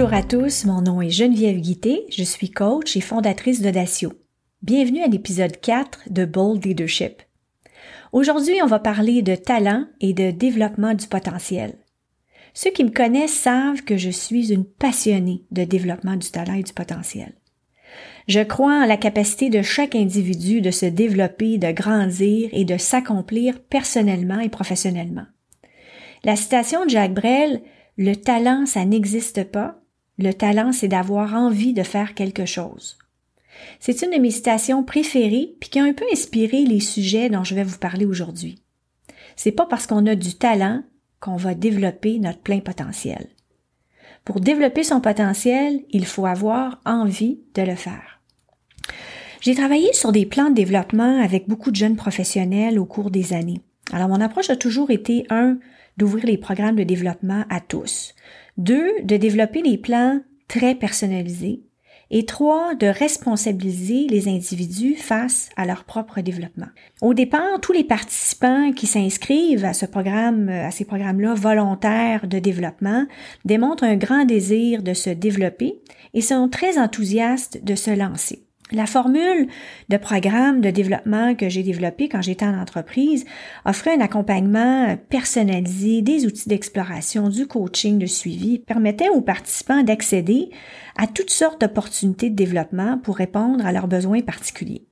Bonjour 0.00 0.14
à 0.14 0.22
tous, 0.22 0.64
mon 0.64 0.80
nom 0.80 1.02
est 1.02 1.10
Geneviève 1.10 1.58
Guité, 1.58 2.04
je 2.08 2.22
suis 2.22 2.52
coach 2.52 2.96
et 2.96 3.00
fondatrice 3.00 3.60
d'Audacio. 3.60 4.12
Bienvenue 4.62 5.02
à 5.02 5.08
l'épisode 5.08 5.60
4 5.60 6.02
de 6.10 6.24
Bold 6.24 6.64
Leadership. 6.64 7.20
Aujourd'hui, 8.12 8.62
on 8.62 8.68
va 8.68 8.78
parler 8.78 9.22
de 9.22 9.34
talent 9.34 9.86
et 10.00 10.12
de 10.12 10.30
développement 10.30 10.94
du 10.94 11.08
potentiel. 11.08 11.74
Ceux 12.54 12.70
qui 12.70 12.84
me 12.84 12.92
connaissent 12.92 13.34
savent 13.34 13.82
que 13.82 13.96
je 13.96 14.10
suis 14.10 14.52
une 14.52 14.64
passionnée 14.64 15.42
de 15.50 15.64
développement 15.64 16.14
du 16.14 16.30
talent 16.30 16.54
et 16.54 16.62
du 16.62 16.72
potentiel. 16.72 17.32
Je 18.28 18.44
crois 18.44 18.84
en 18.84 18.86
la 18.86 18.98
capacité 18.98 19.50
de 19.50 19.62
chaque 19.62 19.96
individu 19.96 20.60
de 20.60 20.70
se 20.70 20.86
développer, 20.86 21.58
de 21.58 21.72
grandir 21.72 22.50
et 22.52 22.64
de 22.64 22.76
s'accomplir 22.76 23.58
personnellement 23.64 24.38
et 24.38 24.48
professionnellement. 24.48 25.26
La 26.22 26.36
citation 26.36 26.84
de 26.84 26.90
Jacques 26.90 27.14
Brel 27.14 27.62
le 27.98 28.14
talent, 28.14 28.64
ça 28.64 28.84
n'existe 28.84 29.42
pas. 29.42 29.77
Le 30.18 30.32
talent, 30.32 30.72
c'est 30.72 30.88
d'avoir 30.88 31.34
envie 31.34 31.72
de 31.72 31.82
faire 31.82 32.14
quelque 32.14 32.44
chose. 32.44 32.98
C'est 33.80 34.02
une 34.02 34.10
de 34.10 34.20
mes 34.20 34.30
citations 34.30 34.84
préférées 34.84 35.54
puis 35.60 35.70
qui 35.70 35.78
a 35.78 35.84
un 35.84 35.92
peu 35.92 36.04
inspiré 36.12 36.64
les 36.64 36.80
sujets 36.80 37.28
dont 37.28 37.44
je 37.44 37.54
vais 37.54 37.64
vous 37.64 37.78
parler 37.78 38.04
aujourd'hui. 38.04 38.62
C'est 39.36 39.52
pas 39.52 39.66
parce 39.66 39.86
qu'on 39.86 40.06
a 40.06 40.14
du 40.14 40.34
talent 40.34 40.82
qu'on 41.20 41.36
va 41.36 41.54
développer 41.54 42.18
notre 42.18 42.40
plein 42.40 42.60
potentiel. 42.60 43.28
Pour 44.24 44.40
développer 44.40 44.82
son 44.82 45.00
potentiel, 45.00 45.80
il 45.90 46.04
faut 46.04 46.26
avoir 46.26 46.80
envie 46.84 47.40
de 47.54 47.62
le 47.62 47.74
faire. 47.74 48.20
J'ai 49.40 49.54
travaillé 49.54 49.92
sur 49.92 50.12
des 50.12 50.26
plans 50.26 50.50
de 50.50 50.54
développement 50.54 51.22
avec 51.22 51.48
beaucoup 51.48 51.70
de 51.70 51.76
jeunes 51.76 51.96
professionnels 51.96 52.78
au 52.78 52.84
cours 52.84 53.10
des 53.10 53.32
années. 53.32 53.62
Alors 53.92 54.08
mon 54.08 54.20
approche 54.20 54.50
a 54.50 54.56
toujours 54.56 54.90
été 54.90 55.26
un, 55.30 55.58
d'ouvrir 55.96 56.26
les 56.26 56.38
programmes 56.38 56.76
de 56.76 56.82
développement 56.82 57.44
à 57.48 57.60
tous. 57.60 58.14
Deux, 58.58 58.90
de 59.04 59.16
développer 59.16 59.62
des 59.62 59.78
plans 59.78 60.20
très 60.48 60.74
personnalisés. 60.74 61.62
Et 62.10 62.24
trois, 62.24 62.74
de 62.74 62.86
responsabiliser 62.86 64.06
les 64.08 64.28
individus 64.28 64.94
face 64.94 65.50
à 65.56 65.66
leur 65.66 65.84
propre 65.84 66.22
développement. 66.22 66.68
Au 67.02 67.12
départ, 67.12 67.60
tous 67.60 67.72
les 67.72 67.84
participants 67.84 68.72
qui 68.72 68.86
s'inscrivent 68.86 69.64
à 69.64 69.74
ce 69.74 69.86
programme, 69.86 70.48
à 70.48 70.70
ces 70.70 70.86
programmes-là 70.86 71.34
volontaires 71.34 72.26
de 72.26 72.38
développement 72.38 73.06
démontrent 73.44 73.84
un 73.84 73.96
grand 73.96 74.24
désir 74.24 74.82
de 74.82 74.94
se 74.94 75.10
développer 75.10 75.80
et 76.14 76.22
sont 76.22 76.48
très 76.48 76.78
enthousiastes 76.78 77.62
de 77.62 77.74
se 77.74 77.90
lancer. 77.90 78.47
La 78.70 78.84
formule 78.84 79.48
de 79.88 79.96
programme 79.96 80.60
de 80.60 80.70
développement 80.70 81.34
que 81.34 81.48
j'ai 81.48 81.62
développé 81.62 82.10
quand 82.10 82.20
j'étais 82.20 82.44
en 82.44 82.60
entreprise 82.60 83.24
offrait 83.64 83.94
un 83.94 84.00
accompagnement 84.00 84.94
personnalisé, 85.08 86.02
des 86.02 86.26
outils 86.26 86.50
d'exploration, 86.50 87.30
du 87.30 87.46
coaching, 87.46 87.98
de 87.98 88.04
suivi, 88.04 88.58
permettait 88.58 89.08
aux 89.08 89.22
participants 89.22 89.82
d'accéder 89.82 90.50
à 90.98 91.06
toutes 91.06 91.30
sortes 91.30 91.62
d'opportunités 91.62 92.28
de 92.28 92.36
développement 92.36 92.98
pour 92.98 93.16
répondre 93.16 93.64
à 93.64 93.72
leurs 93.72 93.88
besoins 93.88 94.20
particuliers. 94.20 94.86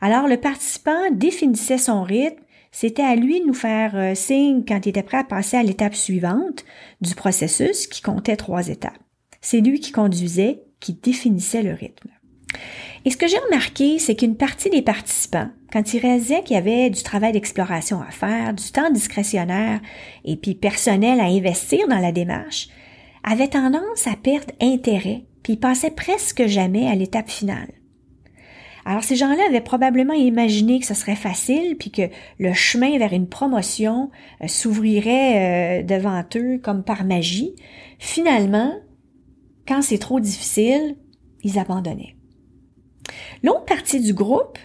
Alors 0.00 0.28
le 0.28 0.36
participant 0.36 1.10
définissait 1.10 1.78
son 1.78 2.04
rythme, 2.04 2.42
c'était 2.70 3.02
à 3.02 3.16
lui 3.16 3.40
de 3.40 3.46
nous 3.46 3.54
faire 3.54 3.96
euh, 3.96 4.14
signe 4.14 4.62
quand 4.64 4.86
il 4.86 4.90
était 4.90 5.02
prêt 5.02 5.18
à 5.18 5.24
passer 5.24 5.56
à 5.56 5.62
l'étape 5.64 5.94
suivante 5.94 6.64
du 7.00 7.16
processus 7.16 7.88
qui 7.88 8.02
comptait 8.02 8.36
trois 8.36 8.68
étapes. 8.68 8.98
C'est 9.40 9.60
lui 9.60 9.80
qui 9.80 9.90
conduisait, 9.90 10.62
qui 10.78 10.92
définissait 10.92 11.62
le 11.62 11.72
rythme. 11.72 12.10
Et 13.04 13.10
ce 13.10 13.16
que 13.16 13.28
j'ai 13.28 13.38
remarqué, 13.38 13.98
c'est 13.98 14.16
qu'une 14.16 14.36
partie 14.36 14.70
des 14.70 14.82
participants, 14.82 15.48
quand 15.72 15.94
ils 15.94 16.00
réalisaient 16.00 16.42
qu'il 16.42 16.56
y 16.56 16.58
avait 16.58 16.90
du 16.90 17.02
travail 17.02 17.32
d'exploration 17.32 18.00
à 18.02 18.10
faire, 18.10 18.52
du 18.54 18.70
temps 18.70 18.90
discrétionnaire 18.90 19.80
et 20.24 20.36
puis 20.36 20.54
personnel 20.54 21.20
à 21.20 21.24
investir 21.24 21.88
dans 21.88 21.98
la 22.00 22.12
démarche, 22.12 22.68
avaient 23.24 23.48
tendance 23.48 24.06
à 24.06 24.16
perdre 24.16 24.52
intérêt, 24.60 25.24
puis 25.42 25.54
ils 25.54 25.60
passaient 25.60 25.90
presque 25.90 26.46
jamais 26.46 26.88
à 26.88 26.94
l'étape 26.94 27.30
finale. 27.30 27.68
Alors 28.84 29.04
ces 29.04 29.16
gens-là 29.16 29.42
avaient 29.48 29.60
probablement 29.60 30.14
imaginé 30.14 30.80
que 30.80 30.86
ce 30.86 30.94
serait 30.94 31.14
facile, 31.14 31.76
puis 31.78 31.90
que 31.90 32.08
le 32.38 32.54
chemin 32.54 32.98
vers 32.98 33.12
une 33.12 33.28
promotion 33.28 34.10
euh, 34.42 34.48
s'ouvrirait 34.48 35.80
euh, 35.80 35.82
devant 35.82 36.24
eux 36.36 36.58
comme 36.58 36.82
par 36.82 37.04
magie. 37.04 37.54
Finalement, 37.98 38.72
quand 39.66 39.82
c'est 39.82 39.98
trop 39.98 40.20
difficile, 40.20 40.96
ils 41.42 41.58
abandonnaient. 41.58 42.17
L'autre 43.42 43.64
partie 43.64 44.00
du 44.00 44.14
groupe 44.14 44.58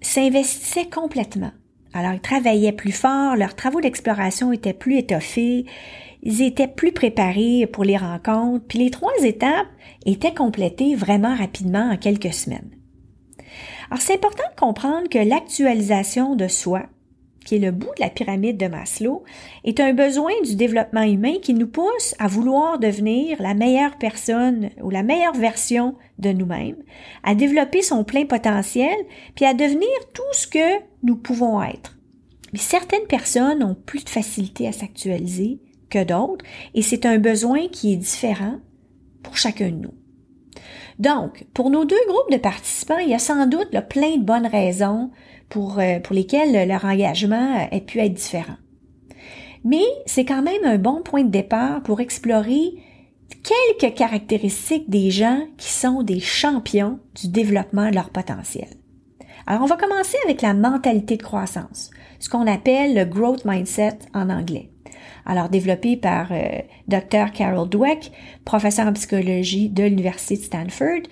s'investissait 0.00 0.88
complètement. 0.88 1.52
Alors, 1.92 2.12
ils 2.12 2.20
travaillaient 2.20 2.72
plus 2.72 2.92
fort, 2.92 3.36
leurs 3.36 3.54
travaux 3.54 3.80
d'exploration 3.80 4.52
étaient 4.52 4.72
plus 4.72 4.98
étoffés, 4.98 5.66
ils 6.22 6.42
étaient 6.42 6.68
plus 6.68 6.92
préparés 6.92 7.66
pour 7.66 7.84
les 7.84 7.96
rencontres, 7.96 8.64
puis 8.66 8.78
les 8.78 8.90
trois 8.90 9.12
étapes 9.22 9.66
étaient 10.06 10.34
complétées 10.34 10.94
vraiment 10.94 11.34
rapidement 11.34 11.90
en 11.90 11.96
quelques 11.96 12.32
semaines. 12.32 12.70
Alors, 13.90 14.00
c'est 14.00 14.14
important 14.14 14.44
de 14.54 14.60
comprendre 14.60 15.08
que 15.08 15.18
l'actualisation 15.18 16.34
de 16.34 16.48
soi, 16.48 16.84
qui 17.44 17.56
est 17.56 17.60
le 17.60 17.70
bout 17.70 17.90
de 17.96 18.00
la 18.00 18.10
pyramide 18.10 18.56
de 18.56 18.66
Maslow, 18.66 19.24
est 19.64 19.80
un 19.80 19.92
besoin 19.92 20.32
du 20.44 20.56
développement 20.56 21.02
humain 21.02 21.34
qui 21.40 21.54
nous 21.54 21.66
pousse 21.66 22.14
à 22.18 22.28
vouloir 22.28 22.78
devenir 22.78 23.40
la 23.40 23.54
meilleure 23.54 23.98
personne 23.98 24.70
ou 24.82 24.90
la 24.90 25.02
meilleure 25.02 25.34
version 25.34 25.94
de 26.18 26.30
nous-mêmes, 26.30 26.82
à 27.22 27.34
développer 27.34 27.82
son 27.82 28.04
plein 28.04 28.26
potentiel, 28.26 28.96
puis 29.34 29.44
à 29.44 29.54
devenir 29.54 29.88
tout 30.12 30.22
ce 30.32 30.46
que 30.46 30.82
nous 31.02 31.16
pouvons 31.16 31.62
être. 31.62 31.96
Mais 32.52 32.58
certaines 32.58 33.06
personnes 33.06 33.62
ont 33.62 33.74
plus 33.74 34.04
de 34.04 34.10
facilité 34.10 34.68
à 34.68 34.72
s'actualiser 34.72 35.60
que 35.90 36.04
d'autres, 36.04 36.44
et 36.74 36.82
c'est 36.82 37.06
un 37.06 37.18
besoin 37.18 37.68
qui 37.68 37.92
est 37.92 37.96
différent 37.96 38.56
pour 39.22 39.36
chacun 39.36 39.70
de 39.70 39.76
nous. 39.76 39.94
Donc, 40.98 41.46
pour 41.54 41.70
nos 41.70 41.84
deux 41.84 41.96
groupes 42.06 42.30
de 42.30 42.36
participants, 42.36 42.98
il 42.98 43.10
y 43.10 43.14
a 43.14 43.18
sans 43.18 43.46
doute 43.46 43.70
plein 43.88 44.16
de 44.16 44.22
bonnes 44.22 44.46
raisons 44.46 45.10
pour, 45.52 45.78
euh, 45.78 46.00
pour 46.00 46.14
lesquelles 46.14 46.66
leur 46.66 46.86
engagement 46.86 47.68
ait 47.70 47.82
pu 47.82 47.98
être 47.98 48.14
différent. 48.14 48.56
Mais 49.64 49.84
c'est 50.06 50.24
quand 50.24 50.40
même 50.40 50.64
un 50.64 50.78
bon 50.78 51.02
point 51.02 51.24
de 51.24 51.30
départ 51.30 51.82
pour 51.82 52.00
explorer 52.00 52.72
quelques 53.42 53.94
caractéristiques 53.94 54.88
des 54.88 55.10
gens 55.10 55.42
qui 55.58 55.70
sont 55.70 56.02
des 56.02 56.20
champions 56.20 57.00
du 57.20 57.28
développement 57.28 57.90
de 57.90 57.94
leur 57.94 58.08
potentiel. 58.08 58.68
Alors, 59.46 59.62
on 59.62 59.66
va 59.66 59.76
commencer 59.76 60.16
avec 60.24 60.40
la 60.40 60.54
mentalité 60.54 61.18
de 61.18 61.22
croissance, 61.22 61.90
ce 62.18 62.30
qu'on 62.30 62.46
appelle 62.46 62.94
le 62.94 63.04
growth 63.04 63.44
mindset 63.44 63.98
en 64.14 64.30
anglais. 64.30 64.70
Alors, 65.26 65.50
développé 65.50 65.98
par 65.98 66.32
euh, 66.32 66.62
Dr. 66.88 67.30
Carol 67.34 67.68
Dweck, 67.68 68.10
professeur 68.46 68.86
en 68.86 68.94
psychologie 68.94 69.68
de 69.68 69.82
l'Université 69.82 70.36
de 70.36 70.42
Stanford, 70.42 71.02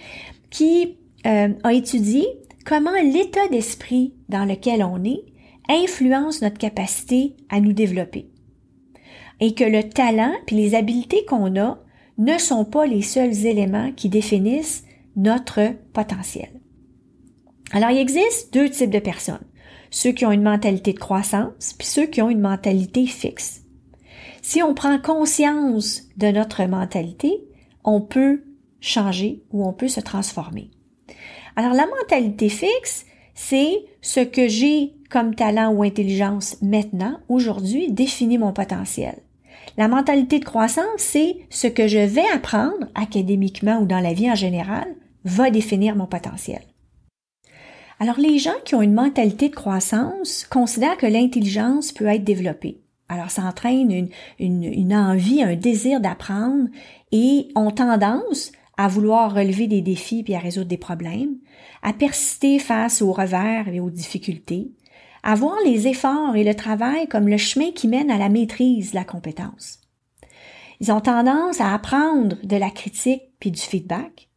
qui 0.48 0.96
euh, 1.26 1.50
a 1.62 1.72
étudié 1.74 2.26
comment 2.64 3.00
l'état 3.02 3.48
d'esprit 3.48 4.14
dans 4.28 4.44
lequel 4.44 4.82
on 4.82 5.04
est 5.04 5.24
influence 5.68 6.42
notre 6.42 6.58
capacité 6.58 7.36
à 7.48 7.60
nous 7.60 7.72
développer. 7.72 8.28
Et 9.40 9.54
que 9.54 9.64
le 9.64 9.88
talent 9.88 10.32
puis 10.46 10.56
les 10.56 10.74
habiletés 10.74 11.24
qu'on 11.24 11.58
a 11.58 11.78
ne 12.18 12.38
sont 12.38 12.64
pas 12.64 12.86
les 12.86 13.02
seuls 13.02 13.46
éléments 13.46 13.92
qui 13.92 14.08
définissent 14.08 14.84
notre 15.16 15.74
potentiel. 15.92 16.50
Alors, 17.72 17.90
il 17.90 17.98
existe 17.98 18.52
deux 18.52 18.68
types 18.68 18.90
de 18.90 18.98
personnes. 18.98 19.44
Ceux 19.90 20.12
qui 20.12 20.26
ont 20.26 20.32
une 20.32 20.42
mentalité 20.42 20.92
de 20.92 20.98
croissance, 20.98 21.74
puis 21.78 21.86
ceux 21.86 22.06
qui 22.06 22.20
ont 22.20 22.30
une 22.30 22.40
mentalité 22.40 23.06
fixe. 23.06 23.62
Si 24.42 24.62
on 24.62 24.74
prend 24.74 24.98
conscience 24.98 26.02
de 26.16 26.28
notre 26.28 26.64
mentalité, 26.64 27.44
on 27.84 28.00
peut 28.00 28.42
changer 28.80 29.42
ou 29.50 29.66
on 29.66 29.72
peut 29.72 29.88
se 29.88 30.00
transformer. 30.00 30.70
Alors, 31.56 31.74
la 31.74 31.86
mentalité 31.86 32.48
fixe, 32.48 33.06
c'est 33.34 33.84
ce 34.00 34.20
que 34.20 34.48
j'ai 34.48 34.94
comme 35.10 35.34
talent 35.34 35.72
ou 35.72 35.82
intelligence 35.82 36.56
maintenant, 36.62 37.18
aujourd'hui, 37.28 37.90
définit 37.90 38.38
mon 38.38 38.52
potentiel. 38.52 39.18
La 39.76 39.88
mentalité 39.88 40.38
de 40.38 40.44
croissance, 40.44 40.86
c'est 40.98 41.36
ce 41.50 41.66
que 41.66 41.86
je 41.86 41.98
vais 41.98 42.28
apprendre 42.32 42.86
académiquement 42.94 43.78
ou 43.78 43.86
dans 43.86 44.00
la 44.00 44.12
vie 44.12 44.30
en 44.30 44.34
général 44.34 44.86
va 45.24 45.50
définir 45.50 45.96
mon 45.96 46.06
potentiel. 46.06 46.60
Alors 47.98 48.18
les 48.18 48.38
gens 48.38 48.58
qui 48.64 48.74
ont 48.74 48.82
une 48.82 48.94
mentalité 48.94 49.50
de 49.50 49.54
croissance 49.54 50.46
considèrent 50.50 50.96
que 50.96 51.06
l'intelligence 51.06 51.92
peut 51.92 52.06
être 52.06 52.24
développée. 52.24 52.80
Alors 53.08 53.30
ça 53.30 53.42
entraîne 53.42 54.08
une, 54.38 54.94
envie, 54.94 55.42
un 55.42 55.54
désir 55.54 56.00
d'apprendre 56.00 56.68
et 57.12 57.48
ont 57.54 57.70
tendance 57.70 58.52
à 58.80 58.88
vouloir 58.88 59.34
relever 59.34 59.66
des 59.66 59.82
défis 59.82 60.22
puis 60.22 60.34
à 60.34 60.38
résoudre 60.38 60.68
des 60.68 60.78
problèmes, 60.78 61.36
à 61.82 61.92
persister 61.92 62.58
face 62.58 63.02
aux 63.02 63.12
revers 63.12 63.68
et 63.68 63.78
aux 63.78 63.90
difficultés, 63.90 64.72
à 65.22 65.34
voir 65.34 65.56
les 65.66 65.86
efforts 65.86 66.34
et 66.34 66.44
le 66.44 66.54
travail 66.54 67.06
comme 67.06 67.28
le 67.28 67.36
chemin 67.36 67.72
qui 67.72 67.88
mène 67.88 68.10
à 68.10 68.16
la 68.16 68.30
maîtrise 68.30 68.92
de 68.92 68.96
la 68.96 69.04
compétence. 69.04 69.80
Ils 70.80 70.90
ont 70.92 71.02
tendance 71.02 71.60
à 71.60 71.74
apprendre 71.74 72.36
de 72.42 72.56
la 72.56 72.70
critique 72.70 73.24
puis 73.38 73.50
du 73.50 73.60
feedback, 73.60 74.30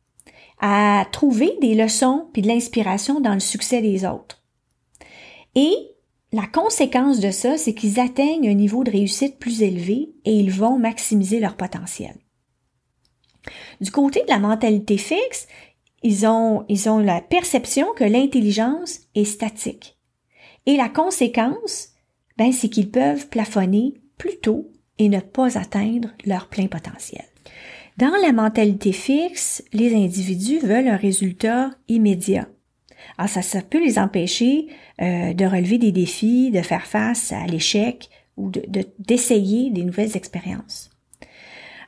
à 0.59 1.05
trouver 1.13 1.53
des 1.61 1.73
leçons 1.73 2.27
puis 2.33 2.41
de 2.41 2.49
l'inspiration 2.49 3.21
dans 3.21 3.35
le 3.35 3.39
succès 3.39 3.81
des 3.81 4.03
autres. 4.05 4.43
Et 5.55 5.73
la 6.33 6.47
conséquence 6.47 7.21
de 7.21 7.31
ça, 7.31 7.57
c'est 7.57 7.73
qu'ils 7.73 8.01
atteignent 8.01 8.49
un 8.49 8.55
niveau 8.55 8.83
de 8.83 8.91
réussite 8.91 9.39
plus 9.39 9.61
élevé 9.61 10.09
et 10.25 10.35
ils 10.35 10.51
vont 10.51 10.77
maximiser 10.77 11.39
leur 11.39 11.55
potentiel. 11.55 12.15
Du 13.81 13.91
côté 13.91 14.21
de 14.23 14.29
la 14.29 14.39
mentalité 14.39 14.97
fixe, 14.97 15.47
ils 16.03 16.25
ont, 16.25 16.65
ils 16.69 16.89
ont 16.89 16.99
la 16.99 17.21
perception 17.21 17.87
que 17.95 18.03
l'intelligence 18.03 18.99
est 19.15 19.25
statique. 19.25 19.97
Et 20.65 20.77
la 20.77 20.89
conséquence, 20.89 21.89
ben, 22.37 22.51
c'est 22.51 22.69
qu'ils 22.69 22.91
peuvent 22.91 23.27
plafonner 23.27 23.95
plus 24.17 24.37
tôt 24.37 24.69
et 24.97 25.09
ne 25.09 25.19
pas 25.19 25.57
atteindre 25.57 26.09
leur 26.25 26.47
plein 26.47 26.67
potentiel. 26.67 27.25
Dans 27.97 28.15
la 28.21 28.31
mentalité 28.31 28.91
fixe, 28.91 29.63
les 29.71 29.95
individus 29.95 30.59
veulent 30.59 30.87
un 30.87 30.97
résultat 30.97 31.71
immédiat. 31.87 32.47
Alors 33.17 33.29
ça, 33.29 33.41
ça 33.41 33.61
peut 33.61 33.83
les 33.83 33.99
empêcher 33.99 34.67
euh, 35.01 35.33
de 35.33 35.45
relever 35.45 35.77
des 35.77 35.91
défis, 35.91 36.51
de 36.51 36.61
faire 36.61 36.87
face 36.87 37.31
à 37.31 37.45
l'échec 37.45 38.09
ou 38.37 38.49
d'essayer 38.97 39.69
de, 39.69 39.75
des 39.75 39.83
nouvelles 39.83 40.17
expériences. 40.17 40.89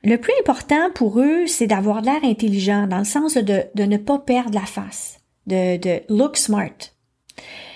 Le 0.05 0.17
plus 0.17 0.33
important 0.39 0.91
pour 0.93 1.19
eux, 1.19 1.47
c'est 1.47 1.65
d'avoir 1.65 2.01
l'air 2.01 2.23
intelligent, 2.23 2.85
dans 2.85 2.99
le 2.99 3.05
sens 3.05 3.33
de, 3.33 3.63
ne 3.75 3.97
pas 3.97 4.19
perdre 4.19 4.53
la 4.53 4.65
face, 4.67 5.19
de, 5.47 5.77
de 5.77 6.01
look 6.09 6.37
smart. 6.37 6.77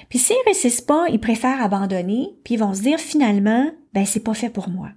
Puis 0.10 0.20
s'ils 0.20 0.36
réussissent 0.46 0.82
pas, 0.82 1.08
ils 1.10 1.20
préfèrent 1.20 1.62
abandonner, 1.62 2.36
puis 2.44 2.54
ils 2.54 2.60
vont 2.60 2.76
se 2.76 2.82
dire 2.84 3.00
finalement, 3.00 3.72
ben 3.94 4.06
c'est 4.06 4.24
pas 4.24 4.36
fait 4.36 4.52
pour 4.52 4.70
moi. 4.70 4.90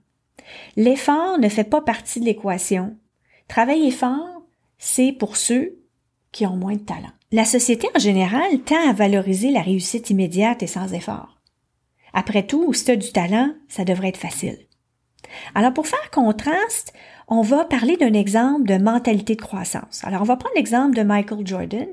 L'effort 0.77 1.39
ne 1.39 1.49
fait 1.49 1.65
pas 1.65 1.81
partie 1.81 2.21
de 2.21 2.27
l'équation. 2.27 2.99
Travailler 3.49 3.91
fort, 3.91 4.43
c'est 4.77 5.13
pour 5.13 5.39
ceux 5.39 5.79
qui 6.33 6.45
ont 6.45 6.57
moins 6.57 6.77
de 6.77 6.81
talent. 6.81 7.13
La 7.31 7.47
société 7.47 7.89
en 7.95 7.99
général 7.99 8.61
tend 8.61 8.91
à 8.91 8.93
valoriser 8.93 9.51
la 9.51 9.63
réussite 9.63 10.11
immédiate 10.11 10.63
et 10.63 10.67
sans 10.67 10.93
effort. 10.93 11.41
Après 12.13 12.47
tout, 12.47 12.75
si 12.75 12.85
tu 12.85 12.91
as 12.91 12.97
du 12.97 13.11
talent, 13.11 13.55
ça 13.69 13.85
devrait 13.85 14.09
être 14.09 14.19
facile. 14.19 14.59
Alors 15.55 15.73
pour 15.73 15.87
faire 15.87 16.11
contraste, 16.11 16.93
on 17.33 17.41
va 17.41 17.65
parler 17.65 17.97
d'un 17.97 18.13
exemple 18.13 18.65
de 18.65 18.77
mentalité 18.77 19.35
de 19.37 19.41
croissance. 19.41 20.03
Alors 20.05 20.21
on 20.21 20.25
va 20.25 20.37
prendre 20.37 20.55
l'exemple 20.55 20.95
de 20.95 21.03
Michael 21.03 21.47
Jordan, 21.47 21.89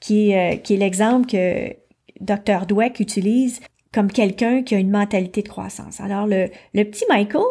qui 0.00 0.30
est, 0.30 0.60
euh, 0.70 0.76
l'exemple 0.76 1.26
que 1.26 1.74
Dr. 2.20 2.66
Dweck 2.66 3.00
utilise 3.00 3.60
comme 3.90 4.12
quelqu'un 4.12 4.62
qui 4.62 4.74
a 4.74 4.78
une 4.78 4.90
mentalité 4.90 5.42
de 5.42 5.48
croissance. 5.48 5.98
Alors 6.00 6.26
le, 6.26 6.50
le 6.74 6.84
petit 6.84 7.04
Michael, 7.08 7.42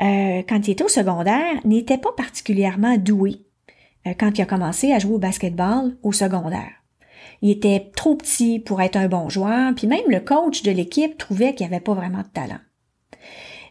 euh, 0.00 0.42
quand 0.48 0.66
il 0.66 0.72
était 0.72 0.82
au 0.82 0.88
secondaire, 0.88 1.64
n'était 1.64 1.96
pas 1.96 2.12
particulièrement 2.16 2.96
doué 2.96 3.42
euh, 4.08 4.14
quand 4.18 4.36
il 4.36 4.42
a 4.42 4.46
commencé 4.46 4.92
à 4.92 4.98
jouer 4.98 5.14
au 5.14 5.18
basketball 5.18 5.96
au 6.02 6.12
secondaire. 6.12 6.72
Il 7.40 7.50
était 7.50 7.92
trop 7.94 8.16
petit 8.16 8.58
pour 8.58 8.82
être 8.82 8.96
un 8.96 9.06
bon 9.06 9.28
joueur, 9.28 9.72
puis 9.76 9.86
même 9.86 10.08
le 10.08 10.18
coach 10.18 10.64
de 10.64 10.72
l'équipe 10.72 11.16
trouvait 11.18 11.54
qu'il 11.54 11.68
n'y 11.68 11.72
avait 11.72 11.84
pas 11.84 11.94
vraiment 11.94 12.22
de 12.22 12.32
talent. 12.34 12.58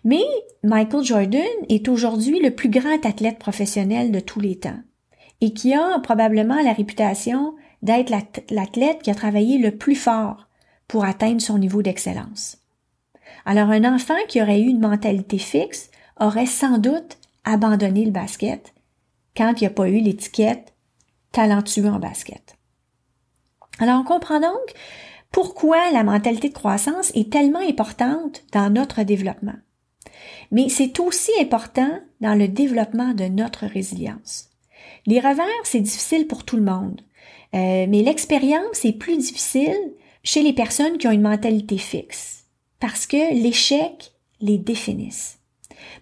Mais 0.04 0.24
Michael 0.64 1.04
Jordan 1.04 1.42
est 1.68 1.88
aujourd'hui 1.90 2.40
le 2.40 2.52
plus 2.52 2.70
grand 2.70 3.06
athlète 3.06 3.40
professionnel 3.40 4.12
de 4.12 4.20
tous 4.20 4.40
les 4.40 4.58
temps 4.58 4.80
et 5.42 5.54
qui 5.54 5.74
a 5.74 6.00
probablement 6.00 6.62
la 6.62 6.74
réputation 6.74 7.56
d'être 7.82 8.12
l'athlète 8.50 9.02
qui 9.02 9.12
a 9.12 9.16
travaillé 9.16 9.58
le 9.58 9.78
plus 9.78 9.96
fort 9.96 10.48
pour 10.88 11.06
atteindre 11.06 11.42
son 11.42 11.58
niveau 11.58 11.82
d'excellence. 11.82 12.58
Alors 13.46 13.70
un 13.70 13.86
enfant 13.86 14.18
qui 14.28 14.42
aurait 14.42 14.60
eu 14.60 14.68
une 14.68 14.80
mentalité 14.80 15.38
fixe 15.38 15.90
aurait 16.20 16.46
sans 16.46 16.78
doute 16.78 17.18
abandonné 17.46 18.06
le 18.06 18.12
basket 18.12 18.74
quand 19.36 19.54
il 19.58 19.64
n'y 19.64 19.68
a 19.68 19.72
pas 19.72 19.88
eu 19.88 20.00
l'étiquette 20.00 20.74
talentueux 21.32 21.88
en 21.88 22.00
basket. 22.00 22.58
Alors 23.80 24.02
on 24.02 24.04
comprend 24.04 24.40
donc 24.40 24.74
pourquoi 25.32 25.92
la 25.92 26.04
mentalité 26.04 26.50
de 26.50 26.54
croissance 26.54 27.12
est 27.16 27.32
tellement 27.32 27.60
importante 27.60 28.44
dans 28.52 28.70
notre 28.70 29.04
développement. 29.04 29.56
Mais 30.52 30.70
c'est 30.70 31.00
aussi 31.00 31.32
important 31.40 32.00
dans 32.22 32.36
le 32.36 32.48
développement 32.48 33.14
de 33.14 33.26
notre 33.26 33.66
résilience. 33.66 34.50
Les 35.06 35.20
revers, 35.20 35.46
c'est 35.64 35.80
difficile 35.80 36.28
pour 36.28 36.44
tout 36.44 36.58
le 36.58 36.64
monde, 36.64 37.02
euh, 37.54 37.86
mais 37.88 38.04
l'expérience 38.04 38.86
est 38.86 38.98
plus 38.98 39.18
difficile 39.18 39.94
chez 40.24 40.42
les 40.42 40.54
personnes 40.54 40.98
qui 40.98 41.08
ont 41.08 41.12
une 41.12 41.22
mentalité 41.22 41.78
fixe, 41.78 42.46
parce 42.80 43.08
que 43.08 43.34
l'échec 43.34 44.12
les 44.42 44.58
définissent. 44.58 45.40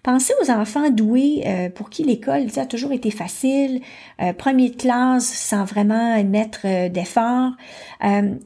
Pensez 0.02 0.32
aux 0.42 0.50
enfants 0.50 0.90
doués 0.90 1.42
euh, 1.46 1.70
pour 1.70 1.90
qui 1.90 2.04
l'école 2.04 2.46
a 2.56 2.66
toujours 2.66 2.92
été 2.92 3.10
facile, 3.10 3.80
euh, 4.20 4.32
premier 4.32 4.70
de 4.70 4.76
classe 4.76 5.26
sans 5.26 5.64
vraiment 5.64 6.22
mettre 6.24 6.60
euh. 6.64 6.88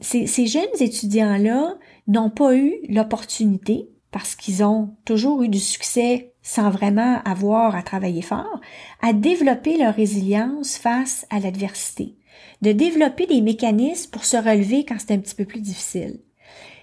Ces, 0.01 0.27
ces, 0.27 0.47
jeunes 0.47 0.63
étudiants-là 0.79 1.75
n'ont 2.07 2.29
pas 2.29 2.55
eu 2.55 2.75
l'opportunité, 2.89 3.89
parce 4.13 4.35
qu'ils 4.35 4.63
ont 4.63 4.95
toujours 5.03 5.43
eu 5.43 5.49
du 5.49 5.59
succès 5.59 6.33
sans 6.43 6.69
vraiment 6.69 7.21
avoir 7.25 7.75
à 7.75 7.81
travailler 7.81 8.21
fort, 8.21 8.61
à 9.01 9.11
développer 9.11 9.77
leur 9.77 9.95
résilience 9.95 10.77
face 10.77 11.25
à 11.29 11.39
l'adversité, 11.39 12.15
de 12.61 12.71
développer 12.71 13.25
des 13.25 13.41
mécanismes 13.41 14.11
pour 14.11 14.23
se 14.23 14.37
relever 14.37 14.85
quand 14.85 14.95
c'est 14.99 15.13
un 15.13 15.17
petit 15.17 15.35
peu 15.35 15.45
plus 15.45 15.61
difficile. 15.61 16.19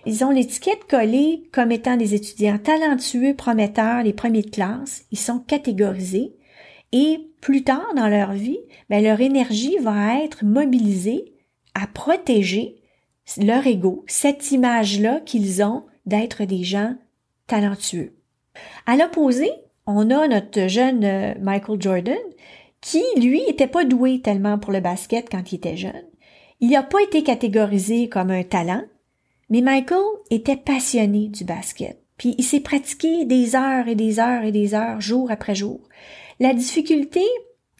Ils 0.07 0.25
ont 0.25 0.31
l'étiquette 0.31 0.87
collée 0.89 1.49
comme 1.53 1.73
étant 1.73 1.97
des 1.97 2.15
étudiants 2.15 2.59
talentueux, 2.59 3.35
prometteurs, 3.35 4.03
les 4.03 4.15
premiers 4.15 4.43
de 4.43 4.51
classe. 4.51 5.05
Ils 5.11 5.19
sont 5.19 5.39
catégorisés 5.39 6.35
et 6.93 7.31
plus 7.41 7.63
tard 7.63 7.95
dans 7.95 8.09
leur 8.09 8.33
vie, 8.33 8.59
ben, 8.89 9.03
leur 9.03 9.21
énergie 9.21 9.77
va 9.79 10.23
être 10.23 10.45
mobilisée 10.45 11.35
à 11.75 11.87
protéger 11.87 12.77
leur 13.37 13.67
ego, 13.67 14.05
cette 14.09 14.51
image-là 14.51 15.21
qu'ils 15.21 15.63
ont 15.63 15.85
d'être 16.07 16.45
des 16.45 16.65
gens 16.65 16.97
talentueux. 17.51 18.15
À 18.87 18.97
l'opposé, 18.97 19.51
on 19.87 20.11
a 20.11 20.29
notre 20.29 20.69
jeune 20.69 21.05
euh, 21.05 21.35
Michael 21.41 21.83
Jordan 21.83 22.17
qui, 22.81 23.03
lui, 23.17 23.43
était 23.49 23.67
pas 23.67 23.85
doué 23.85 24.21
tellement 24.21 24.57
pour 24.57 24.73
le 24.73 24.81
basket 24.81 25.29
quand 25.29 25.51
il 25.51 25.57
était 25.57 25.77
jeune. 25.77 26.05
Il 26.61 26.71
n'a 26.71 26.85
pas 26.85 27.03
été 27.03 27.25
catégorisé 27.25 28.09
comme 28.09 28.31
un 28.31 28.45
talent, 28.45 28.85
mais 29.49 29.63
Michael 29.63 29.99
était 30.31 30.57
passionné 30.57 31.27
du 31.27 31.45
basket, 31.45 32.01
puis 32.17 32.37
il 32.39 32.45
s'est 32.45 32.61
pratiqué 32.61 33.25
des 33.25 33.57
heures 33.57 33.89
et 33.89 33.97
des 33.97 34.21
heures 34.21 34.45
et 34.45 34.53
des 34.53 34.75
heures, 34.75 35.01
jour 35.01 35.31
après 35.31 35.57
jour. 35.57 35.81
La 36.39 36.55
difficulté 36.55 37.25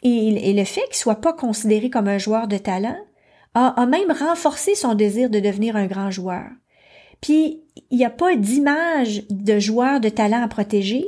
et, 0.03 0.53
le 0.53 0.65
fait 0.65 0.85
qu'il 0.87 0.97
soit 0.97 1.21
pas 1.21 1.33
considéré 1.33 1.91
comme 1.91 2.09
un 2.09 2.19
joueur 2.19 2.49
de 2.49 2.59
talent 2.59 2.97
a, 3.55 3.87
même 3.87 4.11
renforcé 4.11 4.75
son 4.75 4.95
désir 4.95 5.31
de 5.31 5.41
devenir 5.41 5.77
un 5.77 5.87
grand 5.87 6.11
joueur. 6.11 6.47
Puis 7.21 7.63
il 7.91 7.99
n'y 7.99 8.05
a 8.05 8.11
pas 8.11 8.37
d'image 8.37 9.25
de 9.29 9.59
joueur 9.59 10.01
de 10.01 10.09
talent 10.09 10.43
à 10.43 10.49
protéger, 10.49 11.05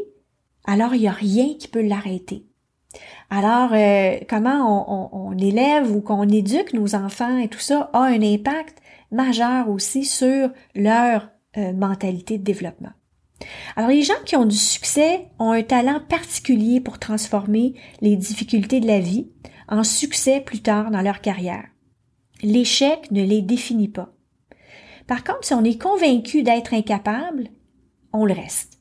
alors 0.64 0.94
il 0.94 1.00
n'y 1.00 1.08
a 1.08 1.12
rien 1.12 1.54
qui 1.58 1.68
peut 1.68 1.82
l'arrêter. 1.82 2.46
Alors, 3.30 3.70
euh, 3.72 4.18
comment 4.28 5.30
on, 5.30 5.38
élève 5.38 5.90
ou 5.90 6.02
qu'on 6.02 6.28
éduque 6.28 6.74
nos 6.74 6.94
enfants 6.94 7.38
et 7.38 7.48
tout 7.48 7.58
ça 7.58 7.88
a 7.94 8.02
un 8.02 8.22
impact 8.22 8.78
majeur 9.10 9.70
aussi 9.70 10.04
sur 10.04 10.50
leur 10.74 11.30
euh, 11.56 11.72
mentalité 11.72 12.36
de 12.36 12.44
développement. 12.44 12.92
Alors 13.76 13.90
les 13.90 14.02
gens 14.02 14.22
qui 14.24 14.36
ont 14.36 14.44
du 14.44 14.56
succès 14.56 15.28
ont 15.38 15.50
un 15.50 15.62
talent 15.62 16.00
particulier 16.08 16.80
pour 16.80 16.98
transformer 16.98 17.74
les 18.00 18.16
difficultés 18.16 18.80
de 18.80 18.86
la 18.86 19.00
vie 19.00 19.30
en 19.68 19.84
succès 19.84 20.40
plus 20.40 20.60
tard 20.60 20.90
dans 20.90 21.00
leur 21.00 21.20
carrière. 21.20 21.64
L'échec 22.42 23.10
ne 23.10 23.22
les 23.22 23.42
définit 23.42 23.88
pas. 23.88 24.12
Par 25.12 25.24
contre, 25.24 25.44
si 25.44 25.52
on 25.52 25.62
est 25.62 25.78
convaincu 25.78 26.42
d'être 26.42 26.72
incapable, 26.72 27.48
on 28.14 28.24
le 28.24 28.32
reste. 28.32 28.78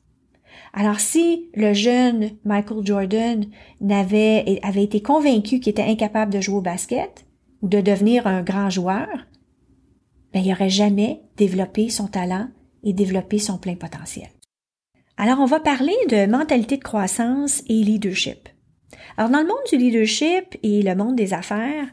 Alors 0.72 0.98
si 0.98 1.50
le 1.54 1.74
jeune 1.74 2.30
Michael 2.46 2.86
Jordan 2.86 3.44
n'avait 3.82 4.58
avait 4.62 4.82
été 4.82 5.02
convaincu 5.02 5.60
qu'il 5.60 5.72
était 5.72 5.82
incapable 5.82 6.32
de 6.32 6.40
jouer 6.40 6.56
au 6.56 6.62
basket 6.62 7.26
ou 7.60 7.68
de 7.68 7.82
devenir 7.82 8.26
un 8.26 8.40
grand 8.40 8.70
joueur, 8.70 9.10
ben, 10.32 10.40
il 10.42 10.48
n'aurait 10.48 10.70
jamais 10.70 11.20
développé 11.36 11.90
son 11.90 12.06
talent 12.06 12.48
et 12.82 12.94
développé 12.94 13.38
son 13.38 13.58
plein 13.58 13.74
potentiel. 13.74 14.30
Alors, 15.18 15.38
on 15.38 15.44
va 15.44 15.60
parler 15.60 15.92
de 16.08 16.24
mentalité 16.24 16.78
de 16.78 16.82
croissance 16.82 17.62
et 17.68 17.74
leadership. 17.74 18.48
Alors, 19.18 19.30
dans 19.30 19.40
le 19.40 19.48
monde 19.48 19.68
du 19.70 19.76
leadership 19.76 20.56
et 20.62 20.80
le 20.80 20.94
monde 20.94 21.14
des 21.14 21.34
affaires, 21.34 21.88